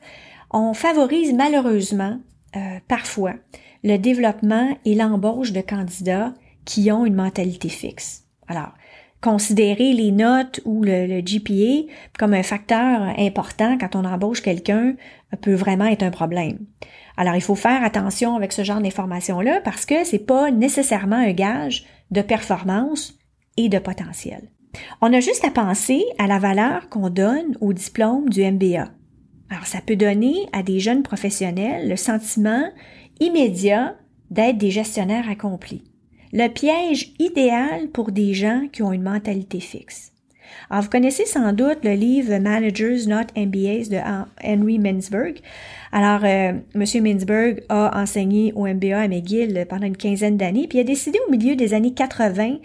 on 0.50 0.74
favorise 0.74 1.34
malheureusement, 1.34 2.22
euh, 2.56 2.80
parfois, 2.88 3.34
le 3.84 3.98
développement 3.98 4.78
et 4.86 4.96
l'embauche 4.96 5.52
de 5.52 5.62
candidats 5.62 6.34
qui 6.66 6.92
ont 6.92 7.06
une 7.06 7.16
mentalité 7.16 7.70
fixe. 7.70 8.26
Alors, 8.48 8.74
considérer 9.22 9.94
les 9.94 10.12
notes 10.12 10.62
ou 10.66 10.84
le, 10.84 11.22
GPA 11.22 11.92
comme 12.18 12.34
un 12.34 12.44
facteur 12.44 13.02
important 13.18 13.78
quand 13.78 13.96
on 13.96 14.06
embauche 14.06 14.42
quelqu'un 14.42 14.96
peut 15.42 15.54
vraiment 15.54 15.86
être 15.86 16.04
un 16.04 16.12
problème. 16.12 16.60
Alors, 17.18 17.36
il 17.36 17.42
faut 17.42 17.56
faire 17.56 17.84
attention 17.84 18.36
avec 18.36 18.54
ce 18.54 18.64
genre 18.64 18.82
d'informations-là 18.82 19.62
parce 19.62 19.86
que 19.86 20.06
c'est 20.06 20.26
pas 20.26 20.52
nécessairement 20.52 21.18
un 21.18 21.34
gage 21.34 21.86
de 22.12 22.22
performance 22.22 23.18
et 23.58 23.68
de 23.68 23.80
potentiel. 23.80 24.50
On 25.02 25.12
a 25.12 25.20
juste 25.20 25.44
à 25.44 25.52
penser 25.52 26.04
à 26.18 26.28
la 26.28 26.40
valeur 26.40 26.90
qu'on 26.90 27.10
donne 27.10 27.58
au 27.60 27.74
diplôme 27.74 28.30
du 28.30 28.42
MBA. 28.42 28.88
Alors, 29.50 29.66
ça 29.66 29.82
peut 29.82 29.96
donner 29.96 30.48
à 30.54 30.64
des 30.64 30.80
jeunes 30.80 31.04
professionnels 31.04 31.90
le 31.90 31.96
sentiment 31.96 32.64
immédiat 33.20 33.96
d'être 34.30 34.58
des 34.58 34.72
gestionnaires 34.72 35.30
accomplis. 35.30 35.84
Le 36.32 36.48
piège 36.48 37.14
idéal 37.18 37.88
pour 37.90 38.12
des 38.12 38.34
gens 38.34 38.68
qui 38.72 38.84
ont 38.84 38.94
une 38.94 39.02
mentalité 39.02 39.60
fixe. 39.60 40.12
Alors, 40.70 40.84
vous 40.84 40.90
connaissez 40.90 41.26
sans 41.26 41.54
doute 41.54 41.80
le 41.84 41.94
livre 41.94 42.38
Managers 42.38 43.08
Not 43.08 43.34
MBAs 43.36 43.90
de 43.90 43.98
Henry 44.44 44.80
Mintzberg. 44.80 45.40
Alors, 45.92 46.24
euh, 46.24 46.54
M. 46.76 47.04
Mintzberg 47.04 47.64
a 47.70 48.00
enseigné 48.00 48.54
au 48.54 48.68
MBA 48.68 49.00
à 49.00 49.08
McGill 49.08 49.66
pendant 49.70 49.88
une 49.88 49.98
quinzaine 49.98 50.38
d'années, 50.38 50.68
puis 50.68 50.80
a 50.80 50.84
décidé 50.84 51.20
au 51.28 51.32
milieu 51.32 51.56
des 51.56 51.74
années 51.74 51.94
80 51.94 52.58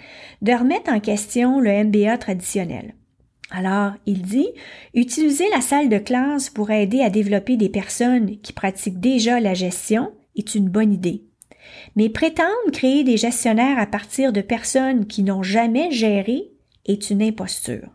de 0.43 0.53
remettre 0.53 0.93
en 0.93 1.01
question 1.01 1.61
le 1.61 1.85
MBA 1.85 2.19
traditionnel. 2.19 2.95
Alors, 3.51 3.93
il 4.07 4.23
dit, 4.23 4.49
utiliser 4.95 5.49
la 5.51 5.61
salle 5.61 5.89
de 5.89 5.99
classe 5.99 6.51
pour 6.51 6.71
aider 6.71 7.01
à 7.01 7.11
développer 7.11 7.57
des 7.57 7.69
personnes 7.69 8.39
qui 8.43 8.53
pratiquent 8.53 9.01
déjà 9.01 9.41
la 9.41 9.55
gestion 9.55 10.11
est 10.37 10.55
une 10.55 10.69
bonne 10.69 10.93
idée. 10.93 11.25
Mais 11.97 12.09
prétendre 12.09 12.71
créer 12.73 13.05
des 13.05 13.17
gestionnaires 13.17 13.79
à 13.79 13.87
partir 13.87 14.33
de 14.33 14.41
personnes 14.41 15.07
qui 15.07 15.23
n'ont 15.23 15.43
jamais 15.43 15.91
géré 15.91 16.51
est 16.87 17.11
une 17.11 17.23
imposture. 17.23 17.89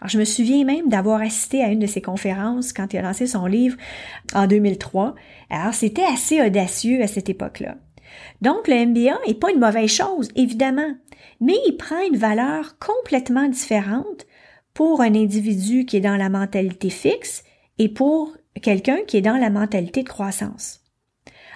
Alors, 0.00 0.10
je 0.10 0.18
me 0.18 0.24
souviens 0.24 0.64
même 0.64 0.88
d'avoir 0.88 1.20
assisté 1.20 1.62
à 1.62 1.68
une 1.68 1.80
de 1.80 1.86
ses 1.86 2.02
conférences 2.02 2.72
quand 2.72 2.92
il 2.92 2.98
a 2.98 3.02
lancé 3.02 3.26
son 3.26 3.46
livre 3.46 3.76
en 4.34 4.46
2003. 4.46 5.14
Alors, 5.50 5.74
c'était 5.74 6.04
assez 6.04 6.40
audacieux 6.40 7.02
à 7.02 7.08
cette 7.08 7.28
époque-là. 7.28 7.76
Donc, 8.40 8.68
le 8.68 8.86
MBA 8.86 9.18
n'est 9.26 9.34
pas 9.34 9.50
une 9.50 9.60
mauvaise 9.60 9.90
chose, 9.90 10.28
évidemment, 10.36 10.94
mais 11.40 11.56
il 11.66 11.76
prend 11.76 12.00
une 12.10 12.16
valeur 12.16 12.78
complètement 12.78 13.48
différente 13.48 14.26
pour 14.72 15.00
un 15.00 15.14
individu 15.14 15.84
qui 15.84 15.96
est 15.96 16.00
dans 16.00 16.16
la 16.16 16.28
mentalité 16.28 16.90
fixe 16.90 17.42
et 17.78 17.88
pour 17.88 18.36
quelqu'un 18.62 18.98
qui 19.06 19.16
est 19.16 19.22
dans 19.22 19.36
la 19.36 19.50
mentalité 19.50 20.02
de 20.02 20.08
croissance. 20.08 20.80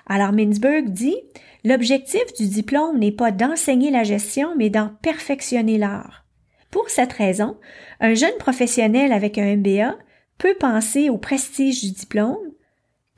Alors, 0.06 0.32
Mintzberg 0.32 0.88
dit, 0.88 1.16
l'objectif 1.64 2.24
du 2.38 2.48
diplôme 2.48 2.98
n'est 2.98 3.12
pas 3.12 3.30
d'enseigner 3.30 3.90
la 3.90 4.04
gestion, 4.04 4.54
mais 4.56 4.70
d'en 4.70 4.90
perfectionner 5.02 5.78
l'art. 5.78 6.24
Pour 6.70 6.88
cette 6.88 7.12
raison, 7.12 7.56
un 8.00 8.14
jeune 8.14 8.36
professionnel 8.38 9.12
avec 9.12 9.38
un 9.38 9.56
MBA 9.56 9.96
peut 10.38 10.54
penser 10.58 11.10
au 11.10 11.18
prestige 11.18 11.82
du 11.82 11.92
diplôme, 11.92 12.52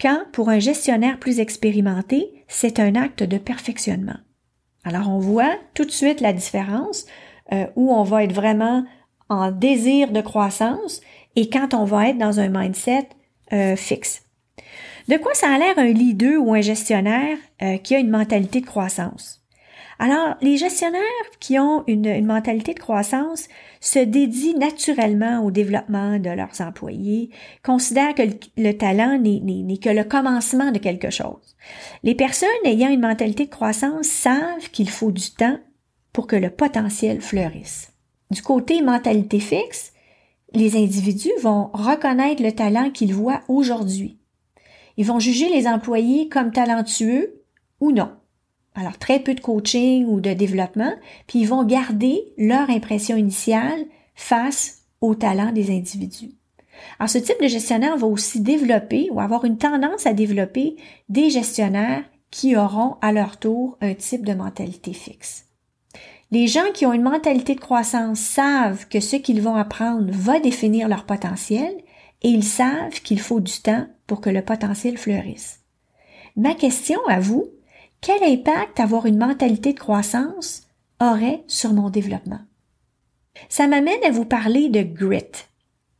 quand 0.00 0.24
pour 0.32 0.48
un 0.48 0.58
gestionnaire 0.58 1.18
plus 1.18 1.40
expérimenté, 1.40 2.44
c'est 2.48 2.80
un 2.80 2.96
acte 2.96 3.22
de 3.22 3.38
perfectionnement. 3.38 4.18
Alors 4.82 5.08
on 5.08 5.18
voit 5.18 5.56
tout 5.74 5.84
de 5.84 5.90
suite 5.90 6.20
la 6.20 6.32
différence 6.32 7.06
euh, 7.52 7.66
où 7.76 7.92
on 7.92 8.02
va 8.02 8.24
être 8.24 8.32
vraiment 8.32 8.84
en 9.28 9.50
désir 9.50 10.10
de 10.10 10.20
croissance 10.20 11.00
et 11.36 11.48
quand 11.48 11.74
on 11.74 11.84
va 11.84 12.08
être 12.08 12.18
dans 12.18 12.40
un 12.40 12.48
mindset 12.48 13.08
euh, 13.52 13.76
fixe. 13.76 14.22
De 15.08 15.16
quoi 15.18 15.34
ça 15.34 15.52
a 15.52 15.58
l'air 15.58 15.78
un 15.78 15.92
leader 15.92 16.40
ou 16.42 16.54
un 16.54 16.62
gestionnaire 16.62 17.36
euh, 17.62 17.76
qui 17.76 17.94
a 17.94 17.98
une 17.98 18.10
mentalité 18.10 18.60
de 18.60 18.66
croissance? 18.66 19.44
Alors, 19.98 20.34
les 20.40 20.56
gestionnaires 20.56 21.02
qui 21.40 21.58
ont 21.58 21.84
une, 21.86 22.24
mentalité 22.24 22.74
de 22.74 22.80
croissance 22.80 23.48
se 23.80 23.98
dédient 23.98 24.58
naturellement 24.58 25.44
au 25.44 25.50
développement 25.50 26.18
de 26.18 26.30
leurs 26.30 26.60
employés, 26.60 27.30
considèrent 27.62 28.14
que 28.14 28.22
le, 28.56 28.72
talent 28.72 29.18
n'est 29.18 29.78
que 29.78 29.90
le 29.90 30.04
commencement 30.04 30.72
de 30.72 30.78
quelque 30.78 31.10
chose. 31.10 31.56
Les 32.02 32.14
personnes 32.14 32.48
ayant 32.64 32.90
une 32.90 33.00
mentalité 33.00 33.44
de 33.44 33.50
croissance 33.50 34.06
savent 34.06 34.70
qu'il 34.72 34.90
faut 34.90 35.12
du 35.12 35.30
temps 35.30 35.58
pour 36.12 36.26
que 36.26 36.36
le 36.36 36.50
potentiel 36.50 37.20
fleurisse. 37.20 37.92
Du 38.30 38.42
côté 38.42 38.82
mentalité 38.82 39.38
fixe, 39.38 39.92
les 40.54 40.76
individus 40.76 41.32
vont 41.40 41.70
reconnaître 41.72 42.42
le 42.42 42.52
talent 42.52 42.90
qu'ils 42.90 43.14
voient 43.14 43.42
aujourd'hui. 43.48 44.18
Ils 44.96 45.06
vont 45.06 45.18
juger 45.18 45.48
les 45.48 45.66
employés 45.66 46.28
comme 46.28 46.52
talentueux 46.52 47.42
ou 47.80 47.92
non. 47.92 48.10
Alors, 48.74 48.98
très 48.98 49.20
peu 49.20 49.34
de 49.34 49.40
coaching 49.40 50.04
ou 50.06 50.20
de 50.20 50.32
développement, 50.32 50.92
puis 51.26 51.40
ils 51.40 51.48
vont 51.48 51.64
garder 51.64 52.32
leur 52.36 52.70
impression 52.70 53.16
initiale 53.16 53.84
face 54.14 54.82
au 55.00 55.14
talent 55.14 55.52
des 55.52 55.70
individus. 55.70 56.32
Alors, 56.98 57.08
ce 57.08 57.18
type 57.18 57.40
de 57.40 57.46
gestionnaire 57.46 57.96
va 57.96 58.06
aussi 58.06 58.40
développer 58.40 59.08
ou 59.12 59.20
avoir 59.20 59.44
une 59.44 59.58
tendance 59.58 60.06
à 60.06 60.12
développer 60.12 60.76
des 61.08 61.30
gestionnaires 61.30 62.04
qui 62.30 62.56
auront 62.56 62.96
à 63.00 63.12
leur 63.12 63.38
tour 63.38 63.78
un 63.80 63.94
type 63.94 64.26
de 64.26 64.34
mentalité 64.34 64.92
fixe. 64.92 65.46
Les 66.32 66.48
gens 66.48 66.72
qui 66.72 66.84
ont 66.84 66.92
une 66.92 67.02
mentalité 67.02 67.54
de 67.54 67.60
croissance 67.60 68.18
savent 68.18 68.88
que 68.88 68.98
ce 68.98 69.14
qu'ils 69.14 69.40
vont 69.40 69.54
apprendre 69.54 70.08
va 70.10 70.40
définir 70.40 70.88
leur 70.88 71.06
potentiel 71.06 71.76
et 72.24 72.28
ils 72.28 72.42
savent 72.42 73.00
qu'il 73.02 73.20
faut 73.20 73.40
du 73.40 73.60
temps 73.60 73.86
pour 74.08 74.20
que 74.20 74.30
le 74.30 74.42
potentiel 74.42 74.98
fleurisse. 74.98 75.60
Ma 76.36 76.54
question 76.54 76.98
à 77.06 77.20
vous, 77.20 77.46
quel 78.00 78.24
impact 78.24 78.80
avoir 78.80 79.06
une 79.06 79.18
mentalité 79.18 79.72
de 79.72 79.78
croissance 79.78 80.66
aurait 81.00 81.44
sur 81.46 81.72
mon 81.72 81.90
développement? 81.90 82.40
Ça 83.48 83.68
m'amène 83.68 84.02
à 84.04 84.10
vous 84.10 84.24
parler 84.24 84.68
de 84.68 84.82
grit. 84.82 85.46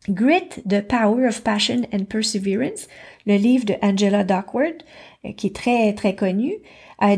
Grit, 0.09 0.49
The 0.69 0.81
Power 0.81 1.29
of 1.29 1.43
Passion 1.43 1.83
and 1.93 2.05
Perseverance, 2.05 2.89
le 3.27 3.37
livre 3.37 3.65
de 3.65 3.75
Angela 3.81 4.25
Duckworth, 4.25 4.85
euh, 5.25 5.33
qui 5.33 5.49
est 5.49 5.57
très, 5.57 5.95
très 5.95 6.15
connu, 6.15 6.55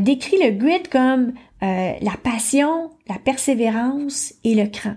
décrit 0.00 0.38
le 0.42 0.50
grit 0.50 0.82
comme 0.90 1.32
euh, 1.62 1.92
la 2.00 2.16
passion, 2.22 2.90
la 3.08 3.18
persévérance 3.18 4.34
et 4.44 4.54
le 4.54 4.66
cran. 4.66 4.96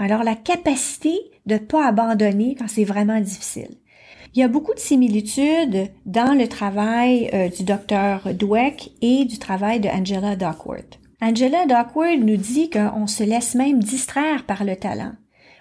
Alors, 0.00 0.24
la 0.24 0.34
capacité 0.34 1.12
de 1.44 1.54
ne 1.54 1.58
pas 1.58 1.86
abandonner 1.86 2.56
quand 2.58 2.68
c'est 2.68 2.84
vraiment 2.84 3.20
difficile. 3.20 3.76
Il 4.32 4.40
y 4.40 4.42
a 4.42 4.48
beaucoup 4.48 4.72
de 4.72 4.80
similitudes 4.80 5.90
dans 6.06 6.32
le 6.32 6.48
travail 6.48 7.28
euh, 7.34 7.50
du 7.50 7.64
docteur 7.64 8.32
Dweck 8.32 8.92
et 9.02 9.26
du 9.26 9.38
travail 9.38 9.78
de 9.78 9.88
Angela 9.88 10.36
Duckworth. 10.36 10.98
Angela 11.20 11.66
Duckworth 11.66 12.20
nous 12.20 12.38
dit 12.38 12.70
qu'on 12.70 13.06
se 13.06 13.24
laisse 13.24 13.54
même 13.54 13.82
distraire 13.82 14.46
par 14.46 14.64
le 14.64 14.74
talent, 14.74 15.12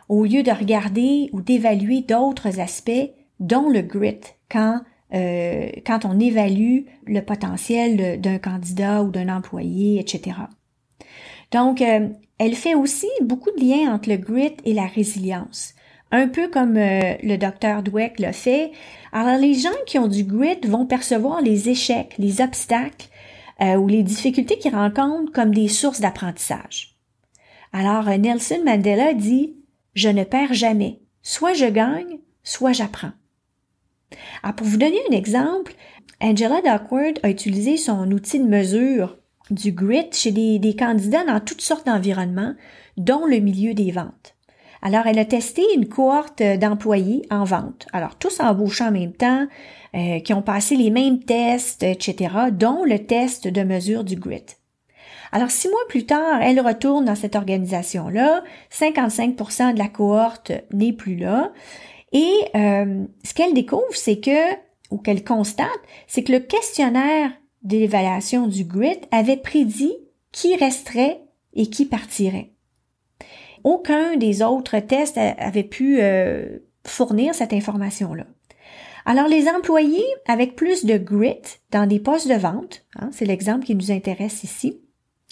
au 0.08 0.24
lieu 0.24 0.41
de 0.41 0.51
regarder 0.51 1.29
ou 1.34 1.41
d'évaluer 1.41 2.00
d'autres 2.00 2.62
aspects, 2.62 3.12
dont 3.41 3.69
le 3.69 3.81
grit, 3.81 4.22
quand 4.50 4.79
euh, 5.13 5.69
quand 5.86 6.05
on 6.05 6.19
évalue 6.19 6.81
le 7.08 7.22
potentiel 7.22 8.22
d'un 8.22 8.38
candidat 8.38 9.01
ou 9.01 9.10
d'un 9.10 9.36
employé, 9.36 10.00
etc. 10.00 10.38
Donc, 11.51 11.82
euh, 11.82 12.10
elle 12.38 12.56
fait 12.56 12.75
aussi 12.75 13.10
beaucoup 13.22 13.51
de 13.51 13.62
liens 13.62 13.94
entre 13.94 14.10
le 14.10 14.18
grit 14.18 14.56
et 14.65 14.74
la 14.74 14.86
résilience 14.86 15.74
un 16.12 16.27
peu 16.27 16.48
comme 16.48 16.77
euh, 16.77 17.15
le 17.22 17.38
docteur 17.38 17.84
Dweck 17.84 18.20
l'a 18.20 18.34
fait. 18.34 18.72
Alors 19.12 19.38
les 19.39 19.53
gens 19.53 19.70
qui 19.86 20.00
ont 20.00 20.08
du 20.08 20.24
grit 20.24 20.60
vont 20.68 20.86
percevoir 20.86 21.41
les 21.41 21.70
échecs, 21.70 22.15
les 22.18 22.41
obstacles 22.41 23.08
euh, 23.62 23.75
ou 23.75 23.88
les 23.88 24.03
difficultés 24.03 24.58
qu'ils 24.58 24.75
rencontrent 24.75 25.32
comme 25.32 25.53
des 25.53 25.68
sources 25.68 26.01
d'apprentissage. 26.01 26.96
Alors 27.74 28.06
Nelson 28.06 28.62
Mandela 28.65 29.13
dit 29.13 29.56
Je 29.94 30.10
ne 30.10 30.24
perds 30.24 30.53
jamais. 30.53 31.00
Soit 31.22 31.53
je 31.53 31.65
gagne, 31.65 32.20
soit 32.44 32.72
j'apprends. 32.72 33.12
Alors 34.41 34.56
pour 34.56 34.65
vous 34.65 34.77
donner 34.77 35.00
un 35.12 35.15
exemple, 35.15 35.74
Angela 36.22 36.62
Duckworth 36.62 37.20
a 37.24 37.29
utilisé 37.29 37.77
son 37.77 38.12
outil 38.12 38.39
de 38.39 38.48
mesure 38.48 39.18
du 39.51 39.72
grit 39.72 40.10
chez 40.12 40.32
des 40.32 40.75
candidats 40.77 41.25
dans 41.25 41.39
toutes 41.39 41.62
sortes 41.62 41.86
d'environnements, 41.86 42.53
dont 42.98 43.25
le 43.25 43.39
milieu 43.39 43.74
des 43.74 43.91
ventes. 43.91 44.36
Alors, 44.82 45.08
elle 45.08 45.20
a 45.20 45.25
testé 45.25 45.62
une 45.75 45.89
cohorte 45.89 46.41
d'employés 46.41 47.25
en 47.29 47.44
vente. 47.44 47.88
Alors, 47.91 48.15
tous 48.15 48.39
embauchés 48.39 48.86
en 48.86 48.91
même 48.91 49.13
temps, 49.13 49.48
euh, 49.96 50.20
qui 50.20 50.34
ont 50.34 50.41
passé 50.41 50.75
les 50.75 50.89
mêmes 50.89 51.20
tests, 51.20 51.84
etc., 51.84 52.34
dont 52.51 52.84
le 52.86 53.00
test 53.00 53.48
de 53.48 53.63
mesure 53.63 54.03
du 54.03 54.15
grit. 54.15 54.46
Alors, 55.32 55.51
six 55.51 55.68
mois 55.68 55.79
plus 55.89 56.06
tard, 56.06 56.41
elle 56.41 56.62
retourne 56.62 57.06
dans 57.06 57.15
cette 57.15 57.36
organisation-là. 57.36 58.44
55% 58.72 59.74
de 59.74 59.79
la 59.79 59.89
cohorte 59.89 60.51
n'est 60.72 60.94
plus 60.94 61.18
là. 61.18 61.51
Et 62.13 62.32
euh, 62.56 63.03
ce 63.24 63.34
qu'elle 63.34 63.53
découvre, 63.53 63.84
c'est 63.94 64.20
que, 64.20 64.53
ou 64.91 64.98
qu'elle 64.98 65.24
constate, 65.24 65.68
c'est 66.08 66.24
que 66.24 66.32
le 66.32 66.39
questionnaire 66.39 67.32
d'évaluation 67.63 68.47
du 68.47 68.63
grit 68.63 69.01
avait 69.11 69.37
prédit 69.37 69.95
qui 70.31 70.55
resterait 70.55 71.21
et 71.53 71.69
qui 71.69 71.85
partirait. 71.85 72.53
Aucun 73.63 74.15
des 74.15 74.41
autres 74.41 74.79
tests 74.79 75.17
avait 75.17 75.63
pu 75.63 76.01
euh, 76.01 76.59
fournir 76.85 77.35
cette 77.35 77.53
information-là. 77.53 78.25
Alors 79.05 79.27
les 79.27 79.47
employés 79.47 80.05
avec 80.27 80.55
plus 80.55 80.85
de 80.85 80.97
grit 80.97 81.41
dans 81.71 81.87
des 81.87 81.99
postes 81.99 82.27
de 82.27 82.35
vente, 82.35 82.85
hein, 82.95 83.09
c'est 83.11 83.25
l'exemple 83.25 83.65
qui 83.65 83.75
nous 83.75 83.91
intéresse 83.91 84.43
ici, 84.43 84.81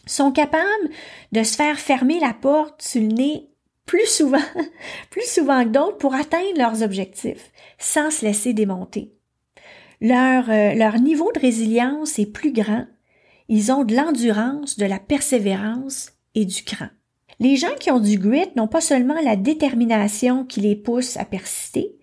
sont 0.06 0.32
capables 0.32 0.90
de 1.32 1.44
se 1.44 1.56
faire 1.56 1.80
fermer 1.80 2.20
la 2.20 2.34
porte 2.34 2.82
sur 2.82 3.02
le 3.02 3.08
nez 3.08 3.50
plus 3.86 4.06
souvent, 4.06 4.38
plus 5.10 5.28
souvent 5.28 5.64
que 5.64 5.70
d'autres 5.70 5.98
pour 5.98 6.14
atteindre 6.14 6.58
leurs 6.58 6.82
objectifs, 6.82 7.52
sans 7.78 8.12
se 8.12 8.26
laisser 8.26 8.54
démonter. 8.54 9.17
Leur, 10.02 10.50
euh, 10.50 10.74
leur 10.74 11.00
niveau 11.00 11.32
de 11.34 11.40
résilience 11.40 12.20
est 12.20 12.32
plus 12.32 12.52
grand. 12.52 12.86
Ils 13.50 13.72
ont 13.72 13.84
de 13.84 13.96
l'endurance, 13.96 14.78
de 14.78 14.86
la 14.86 15.00
persévérance 15.00 16.12
et 16.36 16.46
du 16.46 16.64
cran. 16.64 16.88
Les 17.40 17.56
gens 17.56 17.76
qui 17.80 17.92
ont 17.92 18.00
du 18.00 18.18
grit 18.18 18.50
n'ont 18.56 18.68
pas 18.68 18.82
seulement 18.82 19.20
la 19.24 19.36
détermination 19.36 20.44
qui 20.44 20.62
les 20.62 20.76
pousse 20.76 21.18
à 21.18 21.26
persister, 21.26 21.98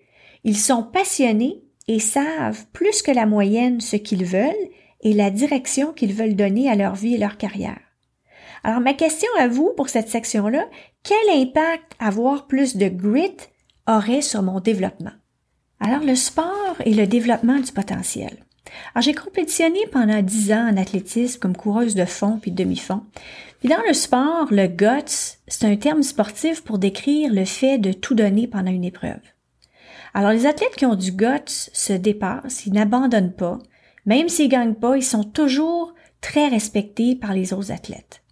ils 0.45 0.57
sont 0.57 0.83
passionnés 0.83 1.63
et 1.87 1.99
savent 1.99 2.65
plus 2.71 3.01
que 3.01 3.11
la 3.11 3.25
moyenne 3.25 3.81
ce 3.81 3.95
qu'ils 3.95 4.25
veulent 4.25 4.53
et 5.01 5.11
la 5.11 5.31
direction 5.31 5.91
qu'ils 5.91 6.13
veulent 6.13 6.35
donner 6.35 6.69
à 6.69 6.75
leur 6.75 6.93
vie 6.93 7.15
et 7.15 7.17
leur 7.17 7.37
carrière. 7.37 7.79
Alors 8.63 8.79
ma 8.79 8.93
question 8.93 9.29
à 9.39 9.47
vous 9.47 9.73
pour 9.75 9.89
cette 9.89 10.09
section-là, 10.09 10.67
quel 11.03 11.41
impact 11.41 11.93
avoir 11.99 12.45
plus 12.45 12.77
de 12.77 12.87
grit 12.87 13.37
aurait 13.87 14.21
sur 14.21 14.43
mon 14.43 14.59
développement? 14.59 15.13
Alors 15.87 16.03
le 16.03 16.15
sport 16.15 16.77
et 16.83 16.95
le 16.95 17.05
développement 17.05 17.59
du 17.59 17.71
potentiel. 17.71 18.39
Alors 18.95 19.03
j'ai 19.03 19.13
compétitionné 19.13 19.77
pendant 19.91 20.23
dix 20.23 20.51
ans 20.51 20.67
en 20.67 20.77
athlétisme 20.77 21.39
comme 21.39 21.55
coureuse 21.55 21.93
de 21.93 22.05
fond 22.05 22.39
puis 22.41 22.49
demi-fond. 22.49 23.03
Puis 23.59 23.69
dans 23.69 23.83
le 23.87 23.93
sport, 23.93 24.47
le 24.49 24.65
guts, 24.65 25.37
c'est 25.47 25.67
un 25.67 25.75
terme 25.75 26.01
sportif 26.01 26.63
pour 26.63 26.79
décrire 26.79 27.31
le 27.31 27.45
fait 27.45 27.77
de 27.77 27.93
tout 27.93 28.15
donner 28.15 28.47
pendant 28.47 28.71
une 28.71 28.83
épreuve. 28.83 29.21
Alors 30.15 30.31
les 30.31 30.47
athlètes 30.47 30.75
qui 30.75 30.87
ont 30.87 30.95
du 30.95 31.11
guts 31.11 31.69
se 31.71 31.93
dépassent, 31.93 32.65
ils 32.65 32.73
n'abandonnent 32.73 33.35
pas, 33.35 33.59
même 34.07 34.27
s'ils 34.27 34.49
gagnent 34.49 34.73
pas, 34.73 34.97
ils 34.97 35.03
sont 35.03 35.23
toujours 35.23 35.93
très 36.19 36.47
respectés 36.47 37.15
par 37.15 37.35
les 37.35 37.53
autres 37.53 37.71
athlètes. 37.71 38.23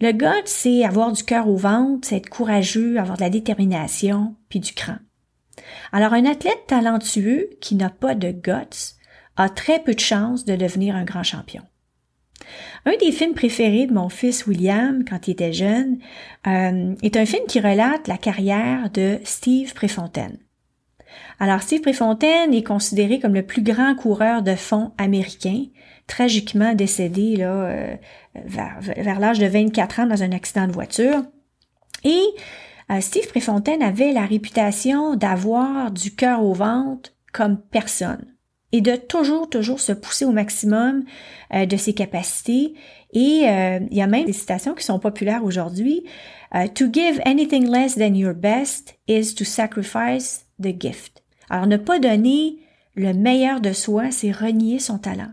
Le 0.00 0.12
guts, 0.12 0.44
c'est 0.44 0.84
avoir 0.84 1.10
du 1.10 1.24
cœur 1.24 1.48
au 1.48 1.56
ventre, 1.56 2.06
c'est 2.06 2.18
être 2.18 2.30
courageux, 2.30 3.00
avoir 3.00 3.16
de 3.16 3.22
la 3.22 3.30
détermination, 3.30 4.36
puis 4.48 4.60
du 4.60 4.74
cran. 4.74 4.98
Alors 5.92 6.12
un 6.12 6.24
athlète 6.24 6.66
talentueux 6.66 7.50
qui 7.60 7.74
n'a 7.74 7.90
pas 7.90 8.14
de 8.14 8.30
guts 8.30 8.96
a 9.36 9.48
très 9.48 9.82
peu 9.82 9.94
de 9.94 10.00
chances 10.00 10.44
de 10.44 10.56
devenir 10.56 10.96
un 10.96 11.04
grand 11.04 11.22
champion. 11.22 11.62
Un 12.84 12.96
des 13.00 13.12
films 13.12 13.34
préférés 13.34 13.86
de 13.86 13.92
mon 13.92 14.08
fils 14.08 14.46
William 14.46 15.04
quand 15.04 15.28
il 15.28 15.32
était 15.32 15.52
jeune 15.52 15.98
euh, 16.46 16.94
est 17.02 17.16
un 17.16 17.26
film 17.26 17.46
qui 17.46 17.60
relate 17.60 18.08
la 18.08 18.16
carrière 18.16 18.90
de 18.90 19.18
Steve 19.24 19.74
Préfontaine. 19.74 20.38
Alors 21.40 21.62
Steve 21.62 21.80
Préfontaine 21.80 22.54
est 22.54 22.62
considéré 22.62 23.18
comme 23.18 23.34
le 23.34 23.44
plus 23.44 23.62
grand 23.62 23.94
coureur 23.94 24.42
de 24.42 24.54
fond 24.54 24.92
américain, 24.98 25.64
tragiquement 26.06 26.74
décédé 26.74 27.36
là, 27.36 27.52
euh, 27.52 27.96
vers, 28.34 28.78
vers 28.80 29.20
l'âge 29.20 29.38
de 29.38 29.46
24 29.46 30.00
ans 30.00 30.06
dans 30.06 30.22
un 30.22 30.32
accident 30.32 30.66
de 30.66 30.72
voiture. 30.72 31.22
Et 32.04 32.22
Steve 33.00 33.28
Préfontaine 33.28 33.82
avait 33.82 34.12
la 34.12 34.24
réputation 34.24 35.14
d'avoir 35.14 35.90
du 35.90 36.14
cœur 36.14 36.42
au 36.42 36.54
ventre 36.54 37.10
comme 37.32 37.60
personne 37.60 38.24
et 38.72 38.80
de 38.80 38.96
toujours, 38.96 39.48
toujours 39.48 39.80
se 39.80 39.92
pousser 39.92 40.24
au 40.24 40.32
maximum 40.32 41.04
euh, 41.54 41.66
de 41.66 41.76
ses 41.76 41.94
capacités. 41.94 42.74
Et 43.12 43.44
euh, 43.48 43.80
il 43.90 43.96
y 43.96 44.02
a 44.02 44.06
même 44.06 44.26
des 44.26 44.32
citations 44.32 44.74
qui 44.74 44.84
sont 44.84 44.98
populaires 44.98 45.44
aujourd'hui. 45.44 46.04
to 46.74 46.86
give 46.90 47.20
anything 47.26 47.70
less 47.70 47.94
than 47.94 48.14
your 48.14 48.34
best 48.34 48.98
is 49.06 49.34
to 49.34 49.44
sacrifice 49.44 50.46
the 50.60 50.78
gift. 50.78 51.22
Alors 51.50 51.66
ne 51.66 51.76
pas 51.76 51.98
donner 51.98 52.58
le 52.94 53.12
meilleur 53.12 53.60
de 53.60 53.72
soi, 53.72 54.10
c'est 54.10 54.32
renier 54.32 54.78
son 54.78 54.98
talent. 54.98 55.32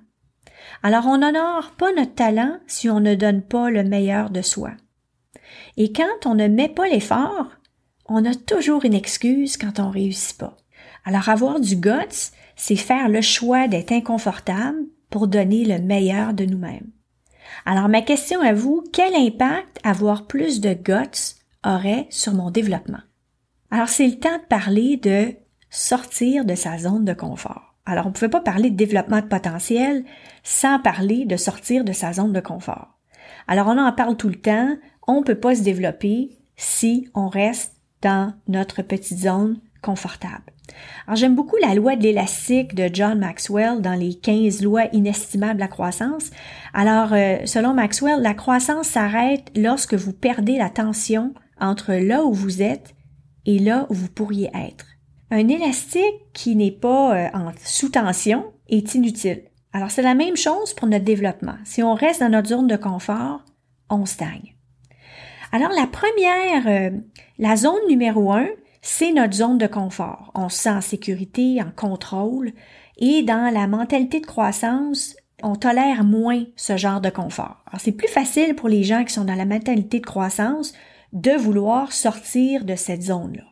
Alors 0.83 1.07
on 1.07 1.17
n'honore 1.17 1.71
pas 1.77 1.91
notre 1.93 2.15
talent 2.15 2.57
si 2.67 2.89
on 2.89 3.00
ne 3.00 3.15
donne 3.15 3.41
pas 3.41 3.69
le 3.69 3.83
meilleur 3.83 4.29
de 4.29 4.41
soi. 4.41 4.71
Et 5.77 5.91
quand 5.91 6.25
on 6.25 6.35
ne 6.35 6.47
met 6.47 6.69
pas 6.69 6.87
l'effort, 6.87 7.49
on 8.07 8.25
a 8.25 8.35
toujours 8.35 8.85
une 8.85 8.93
excuse 8.93 9.57
quand 9.57 9.79
on 9.79 9.89
réussit 9.89 10.37
pas. 10.37 10.55
Alors 11.03 11.29
avoir 11.29 11.59
du 11.59 11.75
guts, 11.75 12.31
c'est 12.55 12.75
faire 12.75 13.09
le 13.09 13.21
choix 13.21 13.67
d'être 13.67 13.91
inconfortable 13.91 14.79
pour 15.09 15.27
donner 15.27 15.65
le 15.65 15.79
meilleur 15.79 16.33
de 16.33 16.45
nous-mêmes. 16.45 16.89
Alors 17.65 17.89
ma 17.89 18.01
question 18.01 18.41
à 18.41 18.53
vous, 18.53 18.83
quel 18.91 19.15
impact 19.15 19.79
avoir 19.83 20.27
plus 20.27 20.61
de 20.61 20.73
guts 20.73 21.35
aurait 21.63 22.07
sur 22.09 22.33
mon 22.33 22.51
développement? 22.51 23.01
Alors 23.71 23.89
c'est 23.89 24.07
le 24.07 24.19
temps 24.19 24.37
de 24.37 24.47
parler 24.47 24.97
de 24.97 25.33
sortir 25.69 26.45
de 26.45 26.55
sa 26.55 26.77
zone 26.77 27.05
de 27.05 27.13
confort. 27.13 27.75
Alors 27.85 28.05
on 28.05 28.09
ne 28.09 28.13
pouvait 28.13 28.29
pas 28.29 28.41
parler 28.41 28.69
de 28.69 28.77
développement 28.77 29.21
de 29.21 29.27
potentiel 29.27 30.05
sans 30.43 30.79
parler 30.79 31.25
de 31.25 31.37
sortir 31.37 31.83
de 31.83 31.91
sa 31.91 32.13
zone 32.13 32.33
de 32.33 32.39
confort. 32.39 32.99
Alors 33.47 33.67
on 33.67 33.77
en 33.77 33.91
parle 33.91 34.17
tout 34.17 34.29
le 34.29 34.41
temps, 34.41 34.75
on 35.07 35.19
ne 35.19 35.24
peut 35.24 35.39
pas 35.39 35.55
se 35.55 35.61
développer 35.61 36.29
si 36.55 37.07
on 37.13 37.27
reste 37.27 37.75
dans 38.01 38.33
notre 38.48 38.81
petite 38.81 39.20
zone 39.20 39.59
confortable. 39.81 40.44
Alors 41.05 41.15
j'aime 41.15 41.35
beaucoup 41.35 41.57
la 41.57 41.75
loi 41.75 41.96
de 41.96 42.03
l'élastique 42.03 42.74
de 42.75 42.89
John 42.91 43.20
Maxwell 43.20 43.81
dans 43.81 43.94
les 43.94 44.15
15 44.15 44.61
lois 44.61 44.85
inestimables 44.94 45.55
de 45.55 45.59
la 45.59 45.68
croissance. 45.68 46.31
Alors 46.74 47.13
euh, 47.13 47.37
selon 47.46 47.74
Maxwell, 47.74 48.22
la 48.22 48.33
croissance 48.33 48.87
s'arrête 48.87 49.51
lorsque 49.55 49.94
vous 49.94 50.13
perdez 50.13 50.57
la 50.57 50.70
tension 50.70 51.33
entre 51.59 51.94
là 51.94 52.24
où 52.24 52.33
vous 52.33 52.61
êtes 52.61 52.96
et 53.46 53.59
là 53.59 53.85
où 53.89 53.94
vous 53.94 54.09
pourriez 54.09 54.50
être. 54.55 54.87
Un 55.31 55.48
élastique 55.48 56.31
qui 56.33 56.55
n'est 56.55 56.72
pas 56.72 57.15
euh, 57.15 57.29
en 57.33 57.51
sous 57.63 57.89
tension 57.89 58.46
est 58.68 58.96
inutile. 58.96 59.44
Alors 59.72 59.91
c'est 59.91 60.01
la 60.01 60.15
même 60.15 60.37
chose 60.37 60.74
pour 60.74 60.87
notre 60.87 61.05
développement. 61.05 61.55
Si 61.63 61.83
on 61.83 61.94
reste 61.94 62.22
dans 62.22 62.29
notre 62.29 62.50
zone 62.50 62.68
de 62.68 62.77
confort, 62.77 63.44
on 63.89 64.05
stagne. 64.05 64.54
Alors 65.55 65.72
la 65.72 65.87
première, 65.87 66.68
euh, 66.68 66.89
la 67.39 67.55
zone 67.55 67.87
numéro 67.87 68.33
un, 68.33 68.50
c'est 68.81 69.13
notre 69.13 69.35
zone 69.35 69.57
de 69.57 69.68
confort. 69.68 70.29
On 70.35 70.50
se 70.50 70.57
sent 70.57 70.70
en 70.70 70.81
sécurité, 70.81 71.61
en 71.61 71.72
contrôle, 71.74 72.51
et 72.98 73.24
dans 73.24 73.53
la 73.53 73.65
mentalité 73.65 74.20
de 74.20 74.25
croissance, 74.25 75.15
on 75.41 75.55
tolère 75.55 76.03
moins 76.03 76.44
ce 76.57 76.75
genre 76.75 77.00
de 77.00 77.09
confort. 77.09 77.63
C'est 77.77 77.94
plus 77.94 78.09
facile 78.09 78.55
pour 78.55 78.68
les 78.68 78.83
gens 78.83 79.05
qui 79.05 79.13
sont 79.13 79.24
dans 79.24 79.33
la 79.33 79.46
mentalité 79.46 80.01
de 80.01 80.05
croissance 80.05 80.74
de 81.13 81.31
vouloir 81.31 81.94
sortir 81.94 82.65
de 82.65 82.75
cette 82.75 83.03
zone-là. 83.03 83.46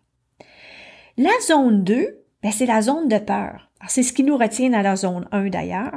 La 1.17 1.31
zone 1.47 1.85
2, 1.85 2.19
ben, 2.41 2.51
c'est 2.51 2.65
la 2.65 2.81
zone 2.81 3.07
de 3.07 3.17
peur. 3.17 3.69
C'est 3.87 4.03
ce 4.03 4.11
qui 4.11 4.23
nous 4.23 4.35
retient 4.35 4.71
dans 4.71 4.81
la 4.81 4.97
zone 4.97 5.25
1 5.31 5.47
d'ailleurs. 5.47 5.93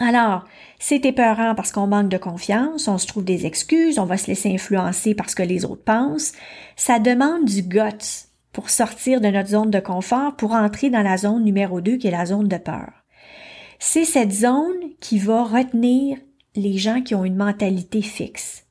Alors, 0.00 0.44
c'est 0.78 1.04
épeurant 1.04 1.54
parce 1.54 1.72
qu'on 1.72 1.88
manque 1.88 2.08
de 2.08 2.18
confiance, 2.18 2.86
on 2.86 2.98
se 2.98 3.06
trouve 3.06 3.24
des 3.24 3.46
excuses, 3.46 3.98
on 3.98 4.04
va 4.04 4.16
se 4.16 4.28
laisser 4.28 4.52
influencer 4.52 5.14
parce 5.14 5.34
que 5.34 5.42
les 5.42 5.64
autres 5.64 5.82
pensent. 5.82 6.32
Ça 6.76 7.00
demande 7.00 7.44
du 7.44 7.62
guts 7.62 8.28
pour 8.52 8.70
sortir 8.70 9.20
de 9.20 9.28
notre 9.28 9.48
zone 9.48 9.70
de 9.70 9.80
confort 9.80 10.36
pour 10.36 10.52
entrer 10.52 10.90
dans 10.90 11.02
la 11.02 11.16
zone 11.16 11.44
numéro 11.44 11.80
2 11.80 11.96
qui 11.96 12.06
est 12.06 12.12
la 12.12 12.26
zone 12.26 12.48
de 12.48 12.58
peur. 12.58 12.90
C'est 13.80 14.04
cette 14.04 14.32
zone 14.32 14.94
qui 15.00 15.18
va 15.18 15.44
retenir 15.44 16.18
les 16.54 16.78
gens 16.78 17.02
qui 17.02 17.14
ont 17.14 17.24
une 17.24 17.36
mentalité 17.36 18.02
fixe. 18.02 18.67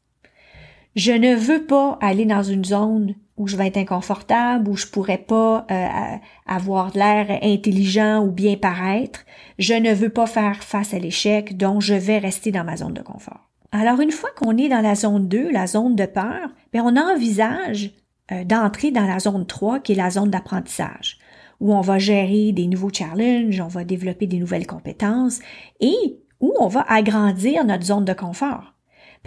Je 0.98 1.12
ne 1.12 1.36
veux 1.36 1.62
pas 1.62 2.00
aller 2.02 2.26
dans 2.26 2.42
une 2.42 2.66
zone 2.66 3.14
où 3.38 3.46
je 3.46 3.56
vais 3.56 3.68
être 3.68 3.78
inconfortable, 3.78 4.68
où 4.68 4.76
je 4.76 4.88
pourrais 4.88 5.20
pas 5.20 5.68
euh, 5.70 6.16
avoir 6.48 6.90
l'air 6.98 7.38
intelligent 7.44 8.26
ou 8.26 8.32
bien 8.32 8.56
paraître. 8.56 9.20
Je 9.60 9.76
ne 9.76 9.94
veux 9.94 10.10
pas 10.10 10.26
faire 10.26 10.64
face 10.64 10.96
à 10.96 10.98
l'échec, 10.98 11.56
donc 11.56 11.84
je 11.84 11.94
vais 11.94 12.18
rester 12.18 12.52
dans 12.52 12.64
ma 12.64 12.78
zone 12.78 12.96
de 12.96 13.04
confort. 13.04 13.48
Alors 13.72 14.02
une 14.02 14.10
fois 14.10 14.32
qu'on 14.36 14.58
est 14.58 14.70
dans 14.70 14.82
la 14.82 14.96
zone 14.96 15.28
2, 15.28 15.52
la 15.52 15.68
zone 15.68 15.96
de 15.96 16.08
peur, 16.08 16.50
bien, 16.74 16.84
on 16.84 16.98
envisage 16.98 17.92
euh, 18.32 18.44
d'entrer 18.44 18.90
dans 18.90 19.06
la 19.06 19.20
zone 19.20 19.46
3 19.46 19.82
qui 19.82 19.92
est 19.92 19.96
la 19.96 20.10
zone 20.10 20.32
d'apprentissage 20.32 21.20
où 21.60 21.76
on 21.76 21.82
va 21.82 22.00
gérer 22.00 22.54
des 22.54 22.66
nouveaux 22.66 22.92
challenges, 22.92 23.62
on 23.62 23.68
va 23.68 23.84
développer 23.84 24.26
des 24.26 24.40
nouvelles 24.40 24.66
compétences 24.66 25.42
et 25.80 26.18
où 26.40 26.56
on 26.60 26.68
va 26.68 26.86
agrandir 26.90 27.64
notre 27.66 27.86
zone 27.86 28.06
de 28.06 28.14
confort. 28.14 28.74